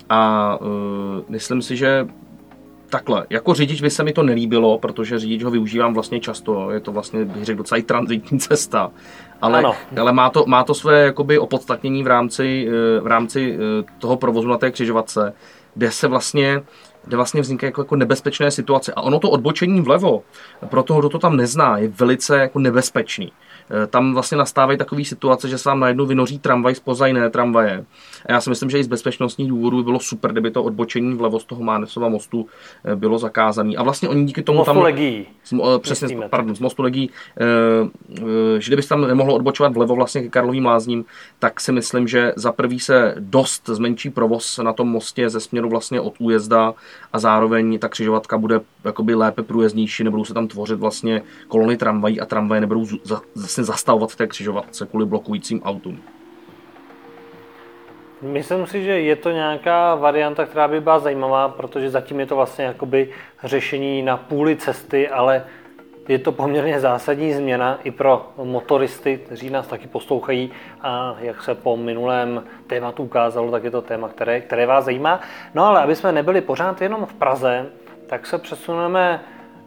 A 0.08 0.56
uh, 0.60 0.68
myslím 1.28 1.62
si, 1.62 1.76
že 1.76 2.06
takhle, 2.92 3.26
jako 3.30 3.54
řidič 3.54 3.80
by 3.80 3.90
se 3.90 4.04
mi 4.04 4.12
to 4.12 4.22
nelíbilo, 4.22 4.78
protože 4.78 5.18
řidič 5.18 5.42
ho 5.42 5.50
využívám 5.50 5.94
vlastně 5.94 6.20
často, 6.20 6.70
je 6.70 6.80
to 6.80 6.92
vlastně, 6.92 7.24
bych 7.24 7.44
řekl, 7.44 7.58
docela 7.58 7.78
i 7.78 7.82
transitní 7.82 8.38
cesta, 8.48 8.90
ale, 9.40 9.58
ano. 9.58 9.74
ale 10.00 10.12
má, 10.12 10.30
to, 10.30 10.44
má 10.46 10.64
to 10.64 10.74
své 10.74 11.04
jakoby 11.04 11.38
opodstatnění 11.38 12.04
v 12.04 12.06
rámci, 12.06 12.68
eh, 12.68 13.00
v 13.00 13.06
rámci 13.06 13.56
eh, 13.56 13.84
toho 13.98 14.16
provozu 14.16 14.48
na 14.48 14.58
té 14.58 14.70
křižovatce, 14.70 15.34
kde 15.74 15.90
se 15.90 16.08
vlastně 16.08 16.62
kde 17.04 17.16
vlastně 17.16 17.40
vznikají 17.40 17.68
jako, 17.68 17.80
jako 17.80 17.96
nebezpečné 17.96 18.50
situace. 18.50 18.92
A 18.92 19.02
ono 19.02 19.18
to 19.18 19.30
odbočení 19.30 19.80
vlevo, 19.80 20.22
pro 20.66 20.82
toho, 20.82 21.00
kdo 21.00 21.08
to 21.08 21.18
tam 21.18 21.36
nezná, 21.36 21.78
je 21.78 21.88
velice 21.88 22.38
jako 22.38 22.58
nebezpečný. 22.58 23.32
Eh, 23.70 23.86
tam 23.86 24.14
vlastně 24.14 24.38
nastávají 24.38 24.78
takové 24.78 25.04
situace, 25.04 25.48
že 25.48 25.58
se 25.58 25.68
vám 25.68 25.80
najednou 25.80 26.06
vynoří 26.06 26.38
tramvaj 26.38 26.74
spoza 26.74 27.06
jiné 27.06 27.30
tramvaje. 27.30 27.84
A 28.26 28.32
já 28.32 28.40
si 28.40 28.50
myslím, 28.50 28.70
že 28.70 28.78
i 28.78 28.84
z 28.84 28.86
bezpečnostních 28.86 29.48
důvodů 29.48 29.76
by 29.76 29.82
bylo 29.82 30.00
super, 30.00 30.32
kdyby 30.32 30.50
to 30.50 30.62
odbočení 30.62 31.14
vlevo 31.14 31.40
z 31.40 31.44
toho 31.44 31.62
Mánesova 31.62 32.08
mostu 32.08 32.46
eh, 32.84 32.96
bylo 32.96 33.18
zakázané. 33.18 33.76
A 33.76 33.82
vlastně 33.82 34.08
oni 34.08 34.24
díky 34.24 34.42
tomu 34.42 34.58
mostu 34.58 34.74
tam... 34.74 34.82
Legí. 34.82 35.26
Z, 35.44 35.52
eh, 35.52 35.78
přesně, 35.78 36.04
Myslíme 36.04 36.28
pardon, 36.28 36.56
z 36.56 36.60
mostu 36.60 36.82
Legí, 36.82 37.10
že 38.58 38.68
kdyby 38.68 38.82
se 38.82 38.88
tam 38.88 39.00
nemohlo 39.08 39.34
odbočovat 39.34 39.72
vlevo 39.72 39.94
vlastně 39.94 40.22
ke 40.22 40.28
Karlovým 40.28 40.66
lázním, 40.66 41.04
tak 41.38 41.60
si 41.60 41.72
myslím, 41.72 42.08
že 42.08 42.32
za 42.36 42.52
prvý 42.52 42.80
se 42.80 43.14
dost 43.18 43.66
zmenší 43.66 44.10
provoz 44.10 44.58
na 44.58 44.72
tom 44.72 44.88
mostě 44.88 45.30
ze 45.30 45.40
směru 45.40 45.68
vlastně 45.68 46.00
od 46.00 46.14
újezda 46.18 46.74
a 47.12 47.18
zároveň 47.18 47.78
ta 47.78 47.88
křižovatka 47.88 48.38
bude 48.38 48.60
jakoby 48.84 49.14
lépe 49.14 49.42
průjezdnější, 49.42 50.04
nebudou 50.04 50.24
se 50.24 50.34
tam 50.34 50.48
tvořit 50.48 50.78
vlastně 50.78 51.22
kolony 51.48 51.76
tramvají 51.76 52.20
a 52.20 52.26
tramvaje 52.26 52.60
nebudou 52.60 52.86
zase 53.34 53.64
zastavovat 53.64 54.10
v 54.10 54.16
té 54.16 54.26
křižovatce 54.26 54.86
kvůli 54.86 55.06
blokujícím 55.06 55.62
autům. 55.62 56.02
Myslím 58.22 58.66
si, 58.66 58.84
že 58.84 59.00
je 59.00 59.16
to 59.16 59.30
nějaká 59.30 59.94
varianta, 59.94 60.46
která 60.46 60.68
by 60.68 60.80
byla 60.80 60.98
zajímavá, 60.98 61.48
protože 61.48 61.90
zatím 61.90 62.20
je 62.20 62.26
to 62.26 62.36
vlastně 62.36 62.64
jakoby 62.64 63.08
řešení 63.44 64.02
na 64.02 64.16
půli 64.16 64.56
cesty, 64.56 65.08
ale 65.08 65.44
je 66.08 66.18
to 66.18 66.32
poměrně 66.32 66.80
zásadní 66.80 67.32
změna 67.32 67.78
i 67.84 67.90
pro 67.90 68.28
motoristy, 68.36 69.20
kteří 69.26 69.50
nás 69.50 69.66
taky 69.66 69.86
poslouchají 69.86 70.50
a 70.80 71.16
jak 71.18 71.42
se 71.42 71.54
po 71.54 71.76
minulém 71.76 72.44
tématu 72.66 73.02
ukázalo, 73.02 73.50
tak 73.50 73.64
je 73.64 73.70
to 73.70 73.82
téma, 73.82 74.08
které, 74.08 74.40
které 74.40 74.66
vás 74.66 74.84
zajímá. 74.84 75.20
No 75.54 75.64
ale 75.64 75.82
aby 75.82 75.96
jsme 75.96 76.12
nebyli 76.12 76.40
pořád 76.40 76.82
jenom 76.82 77.06
v 77.06 77.14
Praze, 77.14 77.66
tak 78.06 78.26
se 78.26 78.38
přesuneme 78.38 79.20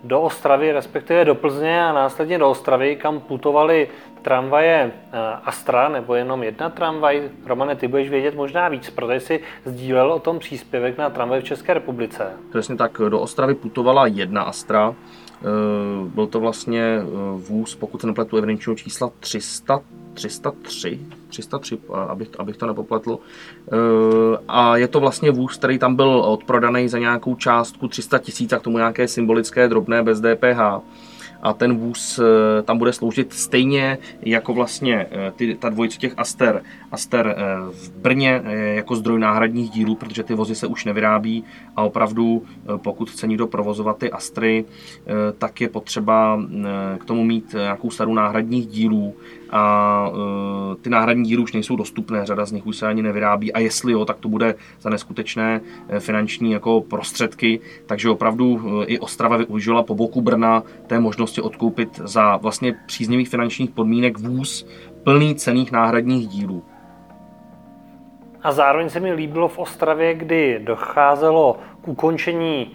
do 0.03 0.21
Ostravy, 0.21 0.71
respektive 0.71 1.25
do 1.25 1.35
Plzně 1.35 1.85
a 1.85 1.93
následně 1.93 2.37
do 2.37 2.49
Ostravy, 2.49 2.95
kam 2.95 3.19
putovali 3.19 3.89
tramvaje 4.21 4.91
eh, 4.91 5.17
Astra, 5.43 5.89
nebo 5.89 6.15
jenom 6.15 6.43
jedna 6.43 6.69
tramvaj. 6.69 7.29
Romane, 7.45 7.75
ty 7.75 7.87
budeš 7.87 8.09
vědět 8.09 8.35
možná 8.35 8.69
víc, 8.69 8.89
protože 8.89 9.19
jsi 9.19 9.39
sdílel 9.65 10.11
o 10.11 10.19
tom 10.19 10.39
příspěvek 10.39 10.97
na 10.97 11.09
tramvaj 11.09 11.41
v 11.41 11.43
České 11.43 11.73
republice. 11.73 12.33
Přesně 12.49 12.75
tak, 12.75 13.01
do 13.09 13.19
Ostravy 13.19 13.55
putovala 13.55 14.07
jedna 14.07 14.41
Astra. 14.41 14.95
Eh, 15.41 16.09
byl 16.15 16.27
to 16.27 16.39
vlastně 16.39 16.81
eh, 16.81 17.03
vůz, 17.49 17.75
pokud 17.75 18.01
se 18.01 18.07
nepletu, 18.07 18.37
evidenčního 18.37 18.75
čísla 18.75 19.11
300, 19.19 19.81
303, 20.13 20.99
303, 21.27 21.77
abych, 22.07 22.29
abych 22.39 22.57
to 22.57 22.67
nepopletl. 22.67 23.19
A 24.47 24.77
je 24.77 24.87
to 24.87 24.99
vlastně 24.99 25.31
vůz, 25.31 25.57
který 25.57 25.79
tam 25.79 25.95
byl 25.95 26.09
odprodaný 26.09 26.89
za 26.89 26.99
nějakou 26.99 27.35
částku 27.35 27.87
300 27.87 28.17
tisíc 28.17 28.53
a 28.53 28.59
k 28.59 28.61
tomu 28.61 28.77
nějaké 28.77 29.07
symbolické 29.07 29.67
drobné 29.67 30.03
bez 30.03 30.21
DPH 30.21 30.81
a 31.41 31.53
ten 31.53 31.77
vůz 31.77 32.19
eh, 32.19 32.61
tam 32.61 32.77
bude 32.77 32.93
sloužit 32.93 33.33
stejně 33.33 33.97
jako 34.21 34.53
vlastně 34.53 35.07
eh, 35.11 35.31
ty, 35.35 35.55
ta 35.55 35.69
dvojice 35.69 35.97
těch 35.97 36.13
Aster. 36.17 36.63
Aster 36.91 37.35
eh, 37.37 37.43
v 37.71 37.91
Brně 37.91 38.41
jako 38.73 38.95
zdroj 38.95 39.19
náhradních 39.19 39.69
dílů, 39.69 39.95
protože 39.95 40.23
ty 40.23 40.33
vozy 40.33 40.55
se 40.55 40.67
už 40.67 40.85
nevyrábí 40.85 41.43
a 41.75 41.83
opravdu 41.83 42.43
pokud 42.77 43.09
chce 43.09 43.27
někdo 43.27 43.47
provozovat 43.47 43.97
ty 43.97 44.11
Astry, 44.11 44.65
tak 45.37 45.61
je 45.61 45.69
potřeba 45.69 46.39
k 46.99 47.05
tomu 47.05 47.23
mít 47.23 47.53
nějakou 47.53 47.89
starou 47.89 48.13
náhradních 48.13 48.67
dílů 48.67 49.15
a 49.49 50.09
uh, 50.09 50.75
ty 50.81 50.89
náhradní 50.89 51.23
díly 51.23 51.43
už 51.43 51.53
nejsou 51.53 51.75
dostupné, 51.75 52.25
řada 52.25 52.45
z 52.45 52.51
nich 52.51 52.65
už 52.65 52.77
se 52.77 52.87
ani 52.87 53.01
nevyrábí 53.01 53.53
a 53.53 53.59
jestli 53.59 53.91
jo, 53.91 54.05
tak 54.05 54.17
to 54.19 54.29
bude 54.29 54.55
za 54.79 54.89
neskutečné 54.89 55.61
e, 55.89 55.99
finanční 55.99 56.51
jako 56.51 56.81
prostředky, 56.81 57.59
takže 57.85 58.09
opravdu 58.09 58.45
uh, 58.45 58.83
i 58.87 58.99
Ostrava 58.99 59.37
využila 59.37 59.83
po 59.83 59.95
boku 59.95 60.21
Brna 60.21 60.63
té 60.87 60.99
možnosti 60.99 61.41
odkoupit 61.41 61.97
za 62.03 62.37
vlastně 62.37 62.73
příznivých 62.85 63.29
finančních 63.29 63.69
podmínek 63.69 64.17
vůz 64.17 64.67
plný 65.03 65.35
cených 65.35 65.71
náhradních 65.71 66.27
dílů. 66.27 66.63
A 68.43 68.51
zároveň 68.51 68.89
se 68.89 68.99
mi 68.99 69.13
líbilo 69.13 69.47
v 69.47 69.59
Ostravě, 69.59 70.13
kdy 70.13 70.59
docházelo 70.63 71.57
k 71.81 71.87
ukončení 71.87 72.71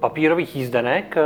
papírových 0.00 0.56
jízdenek, 0.56 1.16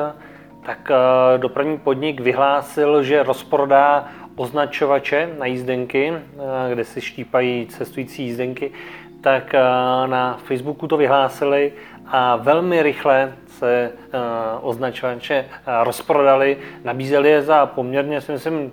tak 0.66 0.90
dopravní 1.36 1.78
podnik 1.78 2.20
vyhlásil, 2.20 3.02
že 3.02 3.22
rozprodá 3.22 4.08
označovače 4.40 5.28
na 5.38 5.46
jízdenky, 5.46 6.12
eh, 6.12 6.72
kde 6.72 6.84
si 6.84 7.00
štípají 7.00 7.66
cestující 7.66 8.24
jízdenky, 8.24 8.72
tak 9.20 9.54
eh, 9.54 9.60
na 10.06 10.40
Facebooku 10.44 10.86
to 10.86 10.96
vyhlásili 10.96 11.72
a 12.06 12.36
velmi 12.36 12.82
rychle 12.82 13.32
se 13.46 13.92
eh, 13.92 14.18
označovače 14.60 15.44
rozprodali, 15.82 16.56
nabízeli 16.84 17.30
je 17.30 17.42
za 17.42 17.66
poměrně, 17.66 18.20
si 18.20 18.32
myslím, 18.32 18.72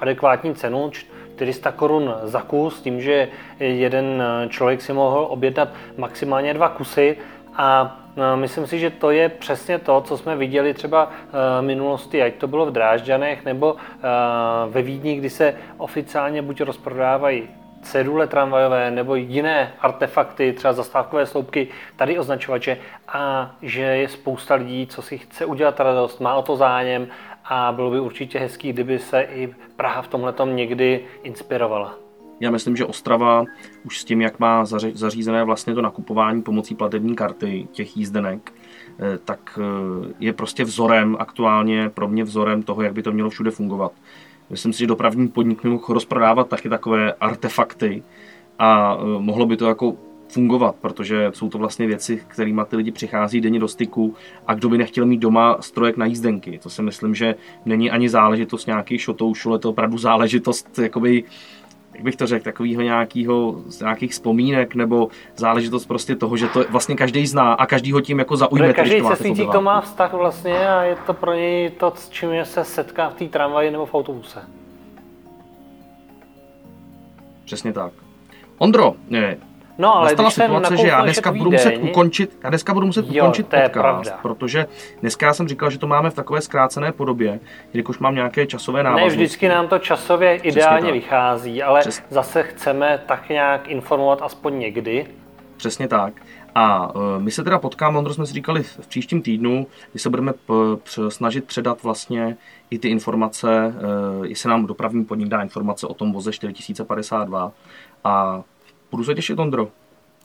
adekvátní 0.00 0.54
cenu, 0.54 0.90
400 0.90 1.72
korun 1.72 2.14
za 2.22 2.42
kus, 2.42 2.82
tím, 2.82 3.00
že 3.00 3.28
jeden 3.58 4.22
člověk 4.48 4.82
si 4.82 4.92
mohl 4.92 5.26
objednat 5.30 5.68
maximálně 5.98 6.54
dva 6.54 6.68
kusy 6.68 7.16
a 7.56 7.99
myslím 8.36 8.66
si, 8.66 8.78
že 8.78 8.90
to 8.90 9.10
je 9.10 9.28
přesně 9.28 9.78
to, 9.78 10.00
co 10.00 10.18
jsme 10.18 10.36
viděli 10.36 10.74
třeba 10.74 11.10
eh, 11.12 11.32
v 11.60 11.62
minulosti, 11.62 12.22
ať 12.22 12.34
to 12.34 12.48
bylo 12.48 12.66
v 12.66 12.72
Drážďanech 12.72 13.44
nebo 13.44 13.76
eh, 13.76 14.06
ve 14.68 14.82
Vídni, 14.82 15.16
kdy 15.16 15.30
se 15.30 15.54
oficiálně 15.76 16.42
buď 16.42 16.60
rozprodávají 16.60 17.48
cedule 17.82 18.26
tramvajové 18.26 18.90
nebo 18.90 19.14
jiné 19.14 19.72
artefakty, 19.80 20.52
třeba 20.52 20.72
zastávkové 20.72 21.26
sloupky, 21.26 21.68
tady 21.96 22.18
označovače 22.18 22.76
a 23.08 23.54
že 23.62 23.82
je 23.82 24.08
spousta 24.08 24.54
lidí, 24.54 24.86
co 24.86 25.02
si 25.02 25.18
chce 25.18 25.44
udělat 25.44 25.80
radost, 25.80 26.20
má 26.20 26.34
o 26.34 26.42
to 26.42 26.56
zájem 26.56 27.08
a 27.44 27.72
bylo 27.72 27.90
by 27.90 28.00
určitě 28.00 28.38
hezký, 28.38 28.72
kdyby 28.72 28.98
se 28.98 29.22
i 29.22 29.54
Praha 29.76 30.02
v 30.02 30.08
tomhle 30.08 30.34
někdy 30.44 31.04
inspirovala. 31.22 32.09
Já 32.40 32.50
myslím, 32.50 32.76
že 32.76 32.84
Ostrava 32.84 33.44
už 33.84 34.00
s 34.00 34.04
tím, 34.04 34.20
jak 34.20 34.38
má 34.38 34.64
zařízené 34.94 35.44
vlastně 35.44 35.74
to 35.74 35.82
nakupování 35.82 36.42
pomocí 36.42 36.74
platební 36.74 37.14
karty 37.14 37.68
těch 37.72 37.96
jízdenek, 37.96 38.52
eh, 38.98 39.18
tak 39.24 39.58
eh, 39.62 40.14
je 40.20 40.32
prostě 40.32 40.64
vzorem 40.64 41.16
aktuálně, 41.18 41.88
pro 41.88 42.08
mě 42.08 42.24
vzorem 42.24 42.62
toho, 42.62 42.82
jak 42.82 42.92
by 42.92 43.02
to 43.02 43.12
mělo 43.12 43.30
všude 43.30 43.50
fungovat. 43.50 43.92
Myslím 44.50 44.72
si, 44.72 44.78
že 44.78 44.86
dopravní 44.86 45.28
podnik 45.28 45.64
mohl 45.64 45.84
rozprodávat 45.88 46.48
taky 46.48 46.68
takové 46.68 47.12
artefakty 47.12 48.02
a 48.58 48.98
eh, 49.00 49.04
mohlo 49.18 49.46
by 49.46 49.56
to 49.56 49.66
jako 49.66 49.96
fungovat, 50.28 50.76
protože 50.80 51.30
jsou 51.34 51.48
to 51.48 51.58
vlastně 51.58 51.86
věci, 51.86 52.22
kterými 52.28 52.62
ty 52.68 52.76
lidi 52.76 52.90
přichází 52.90 53.40
denně 53.40 53.58
do 53.58 53.68
styku 53.68 54.14
a 54.46 54.54
kdo 54.54 54.68
by 54.68 54.78
nechtěl 54.78 55.06
mít 55.06 55.20
doma 55.20 55.56
strojek 55.60 55.96
na 55.96 56.06
jízdenky. 56.06 56.60
To 56.62 56.70
si 56.70 56.82
myslím, 56.82 57.14
že 57.14 57.34
není 57.64 57.90
ani 57.90 58.08
záležitost 58.08 58.66
nějaký 58.66 58.98
šotoušu, 58.98 59.48
ale 59.48 59.58
to 59.58 59.70
opravdu 59.70 59.98
záležitost 59.98 60.78
jakoby 60.78 61.24
jak 62.00 62.04
bych 62.04 62.16
to 62.16 62.26
řekl, 62.26 62.44
takového 62.44 62.82
nějakého, 62.82 63.62
nějakých 63.80 64.12
vzpomínek 64.12 64.74
nebo 64.74 65.08
záležitost 65.36 65.86
prostě 65.86 66.16
toho, 66.16 66.36
že 66.36 66.48
to 66.48 66.64
vlastně 66.70 66.96
každý 66.96 67.26
zná 67.26 67.52
a 67.52 67.66
každý 67.66 67.92
ho 67.92 68.00
tím 68.00 68.18
jako 68.18 68.36
zaujme. 68.36 68.66
Protože 68.66 68.72
každý 68.72 69.02
cestující 69.02 69.48
to 69.52 69.62
má 69.62 69.80
vztah 69.80 70.12
vlastně 70.12 70.68
a 70.68 70.82
je 70.82 70.96
to 71.06 71.14
pro 71.14 71.34
něj 71.34 71.70
to, 71.70 71.92
s 71.96 72.08
čím 72.08 72.30
se 72.42 72.64
setká 72.64 73.08
v 73.08 73.14
té 73.14 73.24
tramvaji 73.24 73.70
nebo 73.70 73.86
v 73.86 73.94
autobuse. 73.94 74.40
Přesně 77.44 77.72
tak. 77.72 77.92
Ondro, 78.58 78.94
ne, 79.08 79.36
No, 79.80 79.96
ale 79.96 80.06
Nastala 80.06 80.30
situace, 80.30 80.76
že 80.76 80.86
já 80.86 81.02
dneska 81.02 81.32
budu 81.32 81.50
muset 81.50 81.76
ukončit, 81.76 82.38
já 82.44 82.50
dneska 82.50 82.74
budu 82.74 82.86
muset 82.86 83.06
jo, 83.08 83.24
ukončit 83.24 83.46
podcast, 83.46 83.72
pravda. 83.72 84.18
protože 84.22 84.66
dneska 85.00 85.26
já 85.26 85.34
jsem 85.34 85.48
říkal, 85.48 85.70
že 85.70 85.78
to 85.78 85.86
máme 85.86 86.10
v 86.10 86.14
takové 86.14 86.40
zkrácené 86.40 86.92
podobě, 86.92 87.40
jelikož 87.72 87.98
mám 87.98 88.14
nějaké 88.14 88.46
časové 88.46 88.82
návaznosti. 88.82 89.18
Ne, 89.18 89.24
vždycky 89.24 89.48
nám 89.48 89.68
to 89.68 89.78
časově 89.78 90.34
ideálně 90.34 90.92
vychází, 90.92 91.62
ale 91.62 91.80
Přes... 91.80 92.02
zase 92.10 92.42
chceme 92.42 93.02
tak 93.06 93.28
nějak 93.28 93.68
informovat 93.68 94.22
aspoň 94.22 94.58
někdy. 94.58 95.06
Přesně 95.56 95.88
tak. 95.88 96.12
A 96.54 96.94
uh, 96.94 97.02
my 97.18 97.30
se 97.30 97.44
teda 97.44 97.58
potkáme, 97.58 97.98
Ondro 97.98 98.14
jsme 98.14 98.26
si 98.26 98.32
říkali 98.32 98.62
v 98.62 98.86
příštím 98.86 99.22
týdnu, 99.22 99.66
kdy 99.92 100.00
se 100.00 100.10
budeme 100.10 100.32
snažit 101.08 101.44
předat 101.44 101.82
vlastně 101.82 102.36
i 102.70 102.78
ty 102.78 102.88
informace, 102.88 103.74
uh, 104.18 104.26
jestli 104.26 104.48
nám 104.48 104.66
dopravní 104.66 105.04
podnik 105.04 105.28
dá 105.28 105.42
informace 105.42 105.86
o 105.86 105.94
tom 105.94 106.12
voze 106.12 106.32
4052 106.32 107.52
a 108.04 108.42
Budu 108.90 109.04
se 109.04 109.14
těšit, 109.14 109.38
Ondro. 109.38 109.68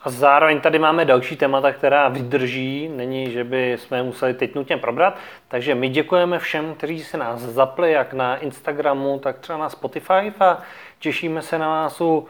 A 0.02 0.10
zároveň 0.10 0.62
tady 0.62 0.80
máme 0.80 1.06
další 1.06 1.36
témata, 1.36 1.72
která 1.72 2.08
vydrží, 2.08 2.90
není, 2.96 3.32
že 3.32 3.44
by 3.44 3.78
jsme 3.80 4.04
museli 4.04 4.34
teď 4.34 4.56
nutně 4.56 4.78
probrat. 4.78 5.18
Takže 5.48 5.76
my 5.76 5.90
děkujeme 5.90 6.40
všem, 6.40 6.74
kteří 6.76 7.04
se 7.04 7.18
nás 7.18 7.42
zapli, 7.42 7.92
jak 7.92 8.14
na 8.14 8.38
Instagramu, 8.38 9.20
tak 9.20 9.40
třeba 9.40 9.58
na 9.58 9.70
Spotify 9.70 10.34
a 10.40 10.62
těšíme 11.00 11.42
se 11.42 11.60
na 11.60 11.68
vás 11.68 12.02
u, 12.02 12.28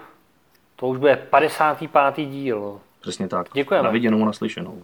to 0.75 0.87
už 0.87 0.97
bude 0.97 1.15
55. 1.15 2.25
díl. 2.25 2.79
Přesně 3.01 3.27
tak. 3.27 3.47
Děkujeme. 3.53 3.85
Na 3.85 3.91
viděnou, 3.91 4.25
naslyšenou. 4.25 4.81